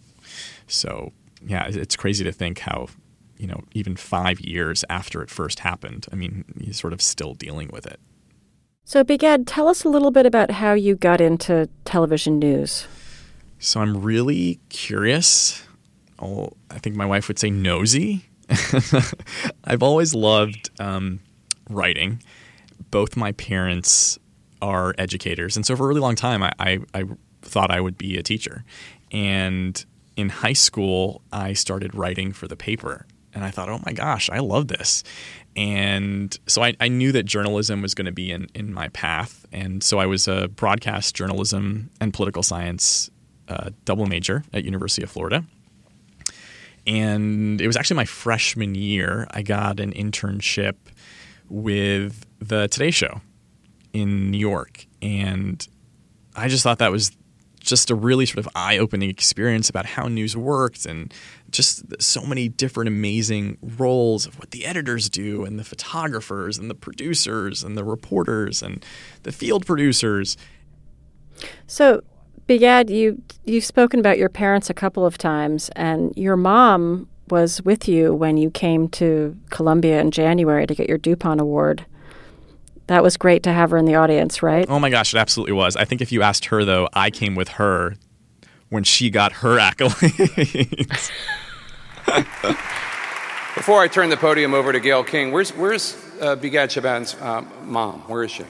So, 0.66 1.12
yeah, 1.46 1.66
it's 1.68 1.96
crazy 1.96 2.24
to 2.24 2.32
think 2.32 2.60
how 2.60 2.88
you 3.40 3.46
know, 3.46 3.64
even 3.72 3.96
five 3.96 4.38
years 4.40 4.84
after 4.90 5.22
it 5.22 5.30
first 5.30 5.60
happened. 5.60 6.06
I 6.12 6.14
mean, 6.14 6.44
he's 6.60 6.78
sort 6.78 6.92
of 6.92 7.00
still 7.00 7.32
dealing 7.32 7.70
with 7.72 7.86
it. 7.86 7.98
So, 8.84 9.02
Bigad, 9.02 9.44
tell 9.46 9.66
us 9.66 9.82
a 9.82 9.88
little 9.88 10.10
bit 10.10 10.26
about 10.26 10.50
how 10.50 10.74
you 10.74 10.94
got 10.94 11.22
into 11.22 11.68
television 11.86 12.38
news. 12.38 12.86
So, 13.58 13.80
I'm 13.80 14.02
really 14.02 14.60
curious. 14.68 15.62
Oh, 16.18 16.50
I 16.70 16.78
think 16.78 16.96
my 16.96 17.06
wife 17.06 17.28
would 17.28 17.38
say 17.38 17.48
nosy. 17.48 18.26
I've 19.64 19.82
always 19.82 20.14
loved 20.14 20.70
um, 20.80 21.20
writing. 21.68 22.22
Both 22.90 23.16
my 23.16 23.32
parents 23.32 24.18
are 24.60 24.94
educators. 24.98 25.56
And 25.56 25.64
so, 25.64 25.76
for 25.76 25.84
a 25.84 25.88
really 25.88 26.00
long 26.00 26.16
time, 26.16 26.42
I, 26.42 26.52
I, 26.58 26.78
I 26.94 27.04
thought 27.42 27.70
I 27.70 27.80
would 27.80 27.96
be 27.96 28.16
a 28.16 28.22
teacher. 28.22 28.64
And 29.12 29.84
in 30.16 30.28
high 30.28 30.52
school, 30.52 31.22
I 31.32 31.52
started 31.54 31.94
writing 31.94 32.32
for 32.32 32.46
the 32.46 32.56
paper 32.56 33.06
And 33.32 33.44
I 33.44 33.50
thought, 33.50 33.68
oh 33.68 33.80
my 33.86 33.92
gosh, 33.92 34.28
I 34.30 34.38
love 34.40 34.68
this. 34.68 35.04
And 35.56 36.36
so 36.46 36.62
I, 36.62 36.74
I 36.80 36.88
knew 36.88 37.12
that 37.12 37.24
journalism 37.24 37.82
was 37.82 37.94
going 37.94 38.06
to 38.06 38.12
be 38.12 38.30
in, 38.30 38.48
in 38.54 38.72
my 38.72 38.88
path. 38.88 39.46
And 39.52 39.82
so 39.82 39.98
I 39.98 40.06
was 40.06 40.28
a 40.28 40.48
broadcast 40.48 41.14
journalism 41.14 41.90
and 42.00 42.12
political 42.12 42.42
science 42.42 43.10
uh, 43.48 43.70
double 43.84 44.06
major 44.06 44.44
at 44.52 44.64
University 44.64 45.02
of 45.02 45.10
Florida. 45.10 45.44
And 46.86 47.60
it 47.60 47.66
was 47.66 47.76
actually 47.76 47.96
my 47.96 48.04
freshman 48.04 48.74
year. 48.74 49.26
I 49.30 49.42
got 49.42 49.80
an 49.80 49.92
internship 49.92 50.74
with 51.48 52.26
the 52.38 52.68
Today 52.68 52.90
Show 52.90 53.20
in 53.92 54.30
New 54.30 54.38
York. 54.38 54.86
And 55.02 55.66
I 56.34 56.48
just 56.48 56.62
thought 56.62 56.78
that 56.78 56.92
was 56.92 57.12
just 57.60 57.90
a 57.90 57.94
really 57.94 58.24
sort 58.24 58.38
of 58.38 58.48
eye 58.54 58.78
opening 58.78 59.10
experience 59.10 59.68
about 59.68 59.84
how 59.84 60.08
news 60.08 60.36
worked 60.36 60.86
and 60.86 61.12
just 61.50 61.84
so 62.02 62.22
many 62.22 62.48
different 62.48 62.88
amazing 62.88 63.58
roles 63.76 64.26
of 64.26 64.38
what 64.38 64.50
the 64.50 64.64
editors 64.64 65.10
do 65.10 65.44
and 65.44 65.58
the 65.58 65.64
photographers 65.64 66.56
and 66.56 66.70
the 66.70 66.74
producers 66.74 67.62
and 67.62 67.76
the 67.76 67.84
reporters 67.84 68.62
and 68.62 68.84
the 69.24 69.32
field 69.32 69.66
producers. 69.66 70.36
So, 71.66 72.02
Bigad, 72.50 72.90
you 72.90 73.22
you've 73.44 73.64
spoken 73.64 74.00
about 74.00 74.18
your 74.18 74.28
parents 74.28 74.68
a 74.68 74.74
couple 74.74 75.06
of 75.06 75.16
times, 75.16 75.70
and 75.76 76.12
your 76.16 76.36
mom 76.36 77.06
was 77.28 77.62
with 77.62 77.86
you 77.86 78.12
when 78.12 78.36
you 78.36 78.50
came 78.50 78.88
to 78.88 79.36
Columbia 79.50 80.00
in 80.00 80.10
January 80.10 80.66
to 80.66 80.74
get 80.74 80.88
your 80.88 80.98
DuPont 80.98 81.40
Award. 81.40 81.86
That 82.88 83.04
was 83.04 83.16
great 83.16 83.44
to 83.44 83.52
have 83.52 83.70
her 83.70 83.76
in 83.76 83.84
the 83.84 83.94
audience, 83.94 84.42
right? 84.42 84.66
Oh 84.68 84.80
my 84.80 84.90
gosh, 84.90 85.14
it 85.14 85.18
absolutely 85.18 85.52
was. 85.52 85.76
I 85.76 85.84
think 85.84 86.00
if 86.00 86.10
you 86.10 86.22
asked 86.22 86.46
her, 86.46 86.64
though, 86.64 86.88
I 86.92 87.10
came 87.10 87.36
with 87.36 87.50
her 87.50 87.94
when 88.68 88.82
she 88.82 89.10
got 89.10 89.30
her 89.30 89.56
accolades. 89.56 91.12
Before 93.54 93.80
I 93.80 93.86
turn 93.86 94.10
the 94.10 94.16
podium 94.16 94.54
over 94.54 94.72
to 94.72 94.80
Gayle 94.80 95.04
King, 95.04 95.30
where's, 95.30 95.50
where's 95.50 95.94
uh, 96.20 96.34
Bigad 96.34 96.70
Shaban's 96.70 97.14
uh, 97.20 97.44
mom? 97.64 98.00
Where 98.08 98.24
is 98.24 98.32
she? 98.32 98.42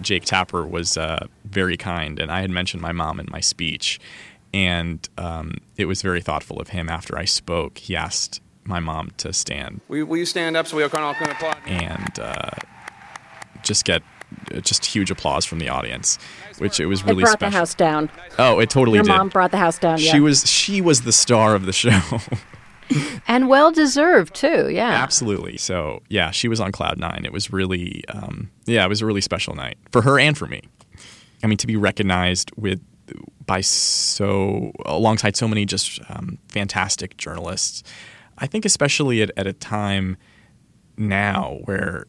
Jake 0.00 0.24
Tapper 0.24 0.66
was 0.66 0.96
uh, 0.96 1.26
very 1.44 1.76
kind, 1.76 2.18
and 2.18 2.30
I 2.30 2.40
had 2.40 2.50
mentioned 2.50 2.82
my 2.82 2.92
mom 2.92 3.20
in 3.20 3.26
my 3.30 3.40
speech. 3.40 4.00
And 4.52 5.08
um, 5.16 5.58
it 5.76 5.84
was 5.84 6.02
very 6.02 6.20
thoughtful 6.20 6.60
of 6.60 6.68
him 6.68 6.88
after 6.88 7.16
I 7.16 7.24
spoke. 7.24 7.78
He 7.78 7.94
asked 7.94 8.40
my 8.64 8.80
mom 8.80 9.12
to 9.18 9.32
stand. 9.32 9.80
Will 9.88 9.98
you, 9.98 10.06
will 10.06 10.16
you 10.16 10.26
stand 10.26 10.56
up 10.56 10.66
so 10.66 10.76
we 10.76 10.82
all 10.82 10.88
can, 10.88 11.02
all 11.02 11.14
can 11.14 11.30
applaud? 11.30 11.56
And 11.66 12.18
uh, 12.18 12.50
just 13.62 13.84
get 13.84 14.02
just 14.62 14.84
huge 14.84 15.10
applause 15.10 15.44
from 15.44 15.58
the 15.58 15.68
audience, 15.68 16.18
which 16.58 16.80
it 16.80 16.86
was 16.86 17.04
really 17.04 17.22
it 17.22 17.26
brought 17.26 17.32
special. 17.38 17.50
the 17.50 17.56
house 17.56 17.74
down. 17.74 18.10
Oh, 18.38 18.58
it 18.58 18.70
totally 18.70 18.96
Your 18.96 19.04
did. 19.04 19.10
mom 19.10 19.28
brought 19.28 19.50
the 19.50 19.56
house 19.56 19.78
down. 19.78 19.98
She 19.98 20.06
yeah. 20.06 20.18
was 20.18 20.48
she 20.48 20.80
was 20.80 21.02
the 21.02 21.12
star 21.12 21.54
of 21.54 21.66
the 21.66 21.72
show. 21.84 22.00
and 23.28 23.48
well 23.48 23.70
deserved 23.70 24.34
too. 24.34 24.68
Yeah, 24.70 24.90
absolutely. 24.90 25.56
So 25.56 26.02
yeah, 26.08 26.30
she 26.30 26.48
was 26.48 26.60
on 26.60 26.72
cloud 26.72 26.98
nine. 26.98 27.22
It 27.24 27.32
was 27.32 27.52
really 27.52 28.04
um, 28.08 28.50
yeah, 28.66 28.84
it 28.84 28.88
was 28.88 29.02
a 29.02 29.06
really 29.06 29.20
special 29.20 29.54
night 29.54 29.78
for 29.90 30.02
her 30.02 30.18
and 30.18 30.36
for 30.36 30.46
me. 30.46 30.62
I 31.42 31.46
mean, 31.46 31.58
to 31.58 31.66
be 31.66 31.76
recognized 31.76 32.50
with 32.56 32.80
by 33.46 33.60
so 33.60 34.72
alongside 34.86 35.36
so 35.36 35.48
many 35.48 35.64
just 35.64 36.00
um, 36.08 36.38
fantastic 36.48 37.16
journalists. 37.16 37.82
I 38.38 38.46
think 38.46 38.64
especially 38.64 39.22
at, 39.22 39.30
at 39.36 39.46
a 39.46 39.52
time 39.52 40.16
now 40.96 41.58
where 41.64 42.06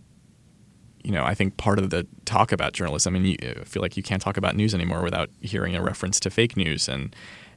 you 1.03 1.11
know, 1.11 1.23
I 1.23 1.33
think 1.33 1.57
part 1.57 1.79
of 1.79 1.89
the 1.89 2.05
talk 2.25 2.51
about 2.51 2.73
journalism, 2.73 3.15
I 3.15 3.19
mean, 3.19 3.37
you 3.41 3.53
I 3.59 3.63
feel 3.63 3.81
like 3.81 3.97
you 3.97 4.03
can't 4.03 4.21
talk 4.21 4.37
about 4.37 4.55
news 4.55 4.73
anymore 4.73 5.01
without 5.01 5.29
hearing 5.41 5.75
a 5.75 5.81
reference 5.81 6.19
to 6.21 6.29
fake 6.29 6.55
news, 6.55 6.87
and 6.87 7.15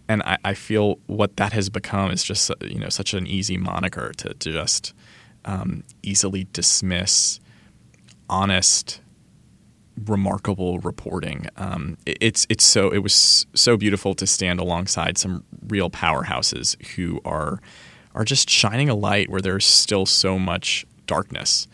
and 0.08 0.22
I, 0.22 0.38
I 0.44 0.54
feel 0.54 0.98
what 1.06 1.36
that 1.36 1.52
has 1.52 1.70
become 1.70 2.10
is 2.10 2.22
just 2.22 2.50
you 2.60 2.78
know 2.78 2.88
such 2.88 3.14
an 3.14 3.26
easy 3.26 3.56
moniker 3.56 4.12
to, 4.18 4.34
to 4.34 4.52
just 4.52 4.94
um, 5.44 5.84
easily 6.02 6.46
dismiss 6.52 7.40
honest, 8.28 9.00
remarkable 10.06 10.78
reporting. 10.80 11.46
Um, 11.56 11.96
it, 12.06 12.18
it's 12.20 12.46
it's 12.48 12.64
so 12.64 12.90
it 12.90 12.98
was 12.98 13.46
so 13.54 13.76
beautiful 13.76 14.14
to 14.14 14.26
stand 14.26 14.60
alongside 14.60 15.18
some 15.18 15.44
real 15.68 15.90
powerhouses 15.90 16.80
who 16.94 17.20
are 17.24 17.60
are 18.14 18.24
just 18.24 18.48
shining 18.48 18.88
a 18.88 18.94
light 18.94 19.28
where 19.28 19.40
there's 19.40 19.66
still 19.66 20.06
so 20.06 20.38
much 20.38 20.86
darkness. 21.06 21.66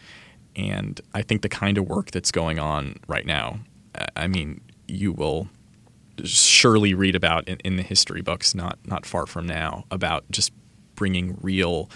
And 0.57 1.01
I 1.15 1.23
think 1.23 1.43
the 1.43 1.49
kind 1.49 1.79
of 1.79 1.89
work 1.89 2.11
that's 2.11 2.33
going 2.33 2.59
on 2.59 2.97
right 3.07 3.27
now, 3.27 3.61
I 4.17 4.27
mean, 4.27 4.61
you 4.89 5.13
will 5.13 5.49
surely 6.25 6.95
read 6.95 7.15
about 7.15 7.49
in, 7.49 7.59
in, 7.65 7.77
the 7.77 7.83
history 7.83 8.23
books 8.23 8.55
not 8.55 8.79
not 8.85 9.07
far 9.07 9.27
from 9.27 9.47
now 9.47 9.85
about 9.91 10.25
just 10.31 10.53
bringing 10.95 11.39
real 11.41 11.91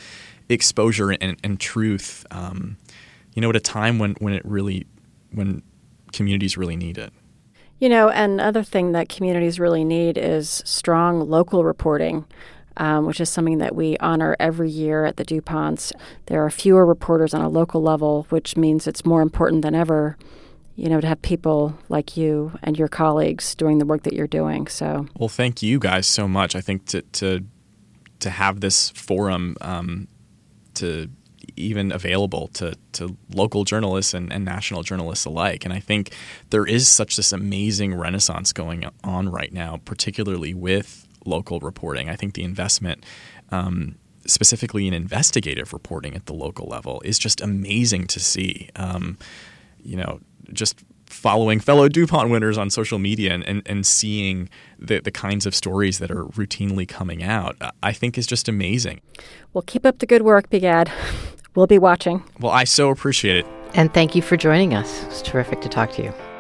exposure 0.49 1.11
and, 1.11 1.37
and 1.43 1.61
truth. 1.61 2.27
Um, 2.31 2.77
you 3.35 3.43
know, 3.43 3.51
at 3.51 3.57
a 3.57 3.61
time 3.61 3.99
when 3.99 4.15
when 4.15 4.33
it 4.33 4.45
really 4.45 4.87
when 5.33 5.63
communities 6.13 6.57
really 6.57 6.77
need 6.77 6.99
it. 6.99 7.13
You 7.81 7.89
know, 7.89 8.09
another 8.09 8.63
thing 8.63 8.93
that 8.93 9.09
communities 9.09 9.59
really 9.59 9.85
need 9.85 10.17
is 10.17 10.63
strong 10.65 11.29
local 11.29 11.65
reporting 11.65 12.25
um, 12.77 13.07
which 13.07 13.21
is 13.21 13.31
something 13.31 13.59
that 13.59 13.75
we 13.75 13.97
honor 13.99 14.37
every 14.41 14.71
year 14.71 15.05
at 15.05 15.17
the 15.17 15.25
DuPonts. 15.25 15.93
There 16.27 16.45
are 16.45 16.51
fewer 16.51 16.85
reporters 16.85 17.35
on 17.35 17.41
a 17.41 17.49
local 17.49 17.83
level, 17.83 18.27
which 18.31 18.57
means 18.57 18.87
it's 18.87 19.05
more 19.05 19.23
important 19.23 19.63
than 19.63 19.75
ever, 19.75 20.17
you 20.77 20.89
know, 20.89 21.01
to 21.01 21.07
have 21.07 21.23
people 21.23 21.79
like 21.89 22.17
you 22.17 22.53
and 22.63 22.79
your 22.79 22.89
colleagues 22.89 23.55
doing 23.55 23.79
the 23.79 23.87
work 23.87 24.03
that 24.03 24.13
you're 24.13 24.27
doing. 24.27 24.67
So, 24.67 25.07
well, 25.17 25.29
thank 25.29 25.63
you 25.63 25.79
guys 25.79 26.07
so 26.07 26.27
much. 26.27 26.57
I 26.57 26.61
think 26.61 26.87
to 26.87 27.03
to 27.03 27.45
to 28.21 28.31
have 28.31 28.61
this 28.61 28.91
forum 28.91 29.57
um, 29.61 30.09
to 30.75 31.11
even 31.57 31.93
available 31.93 32.49
to, 32.49 32.75
to 32.93 33.17
local 33.35 33.65
journalists 33.65 34.15
and, 34.15 34.33
and 34.33 34.45
national 34.45 34.83
journalists 34.83 35.25
alike. 35.25 35.65
And 35.65 35.73
I 35.73 35.81
think 35.81 36.13
there 36.51 36.67
is 36.67 36.89
such 36.89 37.17
this 37.17 37.33
amazing 37.33 37.95
renaissance 37.95 38.53
going 38.53 38.85
on 39.03 39.29
right 39.29 39.53
now, 39.53 39.81
particularly 39.85 40.55
with 40.55 41.07
local 41.25 41.61
reporting. 41.61 42.09
I 42.09 42.17
think 42.17 42.35
the 42.35 42.43
investment, 42.43 43.05
um, 43.51 43.97
specifically 44.27 44.89
in 44.89 44.95
investigative 44.95 45.73
reporting 45.73 46.15
at 46.15 46.27
the 46.27 46.35
local 46.35 46.67
level, 46.67 47.01
is 47.05 47.19
just 47.19 47.41
amazing 47.41 48.07
to 48.09 48.21
see. 48.21 48.71
Um, 48.77 49.19
you 49.83 49.97
know, 49.97 50.21
just 50.53 50.85
following 51.07 51.61
fellow 51.61 51.89
DuPont 51.89 52.31
winners 52.31 52.59
on 52.59 52.71
social 52.71 52.99
media 52.99 53.33
and, 53.33 53.45
and, 53.45 53.63
and 53.67 53.87
seeing 53.87 54.49
the, 54.79 55.01
the 55.01 55.11
kinds 55.11 55.47
of 55.47 55.55
stories 55.55 55.99
that 55.99 56.11
are 56.11 56.25
routinely 56.25 56.87
coming 56.89 57.23
out, 57.23 57.57
I 57.83 57.93
think 57.93 58.19
is 58.19 58.27
just 58.27 58.49
amazing. 58.49 59.01
Well, 59.53 59.63
keep 59.63 59.87
up 59.87 59.99
the 59.99 60.07
good 60.07 60.23
work, 60.23 60.51
Bigad. 60.51 60.91
We'll 61.55 61.67
be 61.67 61.79
watching. 61.79 62.23
Well, 62.41 62.53
I 62.53 62.65
so 62.65 62.91
appreciate 62.91 63.37
it. 63.37 63.47
And 63.75 63.93
thank 63.95 64.15
you 64.15 64.23
for 64.23 64.37
joining 64.37 64.75
us. 64.75 65.05
It's 65.05 65.23
terrific 65.23 65.61
to 65.63 65.69
talk 65.69 65.93
to 65.93 66.03
you. 66.03 66.34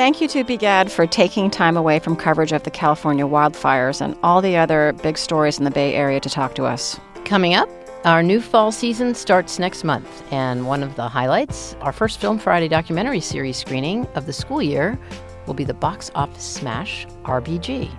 Thank 0.00 0.22
you 0.22 0.28
to 0.28 0.44
Bigad 0.44 0.90
for 0.90 1.06
taking 1.06 1.50
time 1.50 1.76
away 1.76 1.98
from 1.98 2.16
coverage 2.16 2.52
of 2.52 2.62
the 2.62 2.70
California 2.70 3.26
wildfires 3.26 4.00
and 4.00 4.16
all 4.22 4.40
the 4.40 4.56
other 4.56 4.94
big 5.02 5.18
stories 5.18 5.58
in 5.58 5.64
the 5.64 5.70
Bay 5.70 5.94
Area 5.94 6.18
to 6.20 6.30
talk 6.30 6.54
to 6.54 6.64
us. 6.64 6.98
Coming 7.26 7.52
up, 7.52 7.68
our 8.06 8.22
new 8.22 8.40
fall 8.40 8.72
season 8.72 9.14
starts 9.14 9.58
next 9.58 9.84
month, 9.84 10.24
and 10.32 10.66
one 10.66 10.82
of 10.82 10.96
the 10.96 11.06
highlights, 11.06 11.76
our 11.82 11.92
first 11.92 12.18
Film 12.18 12.38
Friday 12.38 12.66
documentary 12.66 13.20
series 13.20 13.58
screening 13.58 14.06
of 14.14 14.24
the 14.24 14.32
school 14.32 14.62
year, 14.62 14.98
will 15.46 15.52
be 15.52 15.64
the 15.64 15.74
box 15.74 16.10
office 16.14 16.44
smash 16.44 17.06
RBG, 17.24 17.90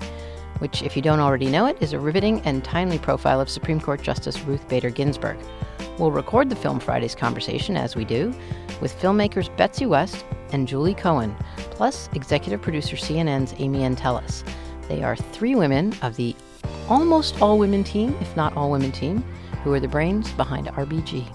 which, 0.61 0.83
if 0.83 0.95
you 0.95 1.01
don't 1.01 1.19
already 1.19 1.47
know 1.47 1.65
it, 1.65 1.75
is 1.81 1.91
a 1.91 1.99
riveting 1.99 2.39
and 2.41 2.63
timely 2.63 2.99
profile 2.99 3.41
of 3.41 3.49
Supreme 3.49 3.81
Court 3.81 3.99
Justice 4.03 4.39
Ruth 4.41 4.67
Bader 4.69 4.91
Ginsburg. 4.91 5.39
We'll 5.97 6.11
record 6.11 6.51
the 6.51 6.55
Film 6.55 6.79
Fridays 6.79 7.15
conversation, 7.15 7.75
as 7.75 7.95
we 7.95 8.05
do, 8.05 8.31
with 8.79 8.95
filmmakers 9.01 9.55
Betsy 9.57 9.87
West 9.87 10.23
and 10.51 10.67
Julie 10.67 10.93
Cohen, 10.93 11.35
plus 11.71 12.09
executive 12.13 12.61
producer 12.61 12.95
CNN's 12.95 13.55
Amy 13.57 13.79
Entelis. 13.79 14.47
They 14.87 15.01
are 15.01 15.15
three 15.15 15.55
women 15.55 15.95
of 16.03 16.15
the 16.15 16.35
almost 16.87 17.41
all 17.41 17.57
women 17.57 17.83
team, 17.83 18.15
if 18.21 18.35
not 18.35 18.55
all 18.55 18.69
women 18.69 18.91
team, 18.91 19.23
who 19.63 19.73
are 19.73 19.79
the 19.79 19.87
brains 19.87 20.31
behind 20.33 20.67
RBG. 20.67 21.25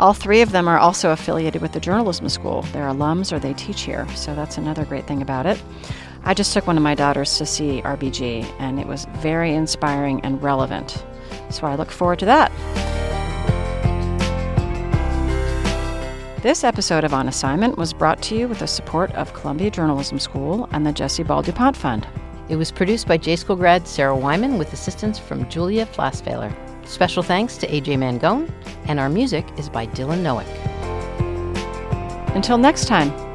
All 0.00 0.12
three 0.12 0.42
of 0.42 0.50
them 0.50 0.66
are 0.66 0.78
also 0.78 1.12
affiliated 1.12 1.62
with 1.62 1.72
the 1.72 1.80
journalism 1.80 2.28
school. 2.28 2.62
They're 2.72 2.88
alums 2.88 3.32
or 3.32 3.38
they 3.38 3.54
teach 3.54 3.82
here, 3.82 4.06
so 4.14 4.34
that's 4.34 4.58
another 4.58 4.84
great 4.84 5.06
thing 5.06 5.22
about 5.22 5.46
it. 5.46 5.62
I 6.26 6.34
just 6.34 6.52
took 6.52 6.66
one 6.66 6.76
of 6.76 6.82
my 6.82 6.96
daughters 6.96 7.38
to 7.38 7.46
see 7.46 7.80
RBG, 7.82 8.52
and 8.58 8.80
it 8.80 8.88
was 8.88 9.06
very 9.18 9.54
inspiring 9.54 10.20
and 10.24 10.42
relevant. 10.42 11.04
So 11.50 11.68
I 11.68 11.76
look 11.76 11.92
forward 11.92 12.18
to 12.18 12.24
that. 12.24 12.50
This 16.42 16.64
episode 16.64 17.04
of 17.04 17.14
On 17.14 17.28
Assignment 17.28 17.78
was 17.78 17.92
brought 17.92 18.20
to 18.22 18.36
you 18.36 18.48
with 18.48 18.58
the 18.58 18.66
support 18.66 19.12
of 19.12 19.34
Columbia 19.34 19.70
Journalism 19.70 20.18
School 20.18 20.68
and 20.72 20.84
the 20.84 20.92
Jesse 20.92 21.22
Ball 21.22 21.42
DuPont 21.42 21.76
Fund. 21.76 22.08
It 22.48 22.56
was 22.56 22.72
produced 22.72 23.06
by 23.06 23.18
J 23.18 23.36
School 23.36 23.54
grad 23.54 23.86
Sarah 23.86 24.16
Wyman 24.16 24.58
with 24.58 24.72
assistance 24.72 25.20
from 25.20 25.48
Julia 25.48 25.86
Flassfehler. 25.86 26.52
Special 26.88 27.22
thanks 27.22 27.56
to 27.58 27.68
AJ 27.68 27.98
Mangone, 27.98 28.50
and 28.88 28.98
our 28.98 29.08
music 29.08 29.46
is 29.58 29.68
by 29.68 29.86
Dylan 29.86 30.24
Nowick. 30.24 30.46
Until 32.34 32.58
next 32.58 32.86
time. 32.86 33.25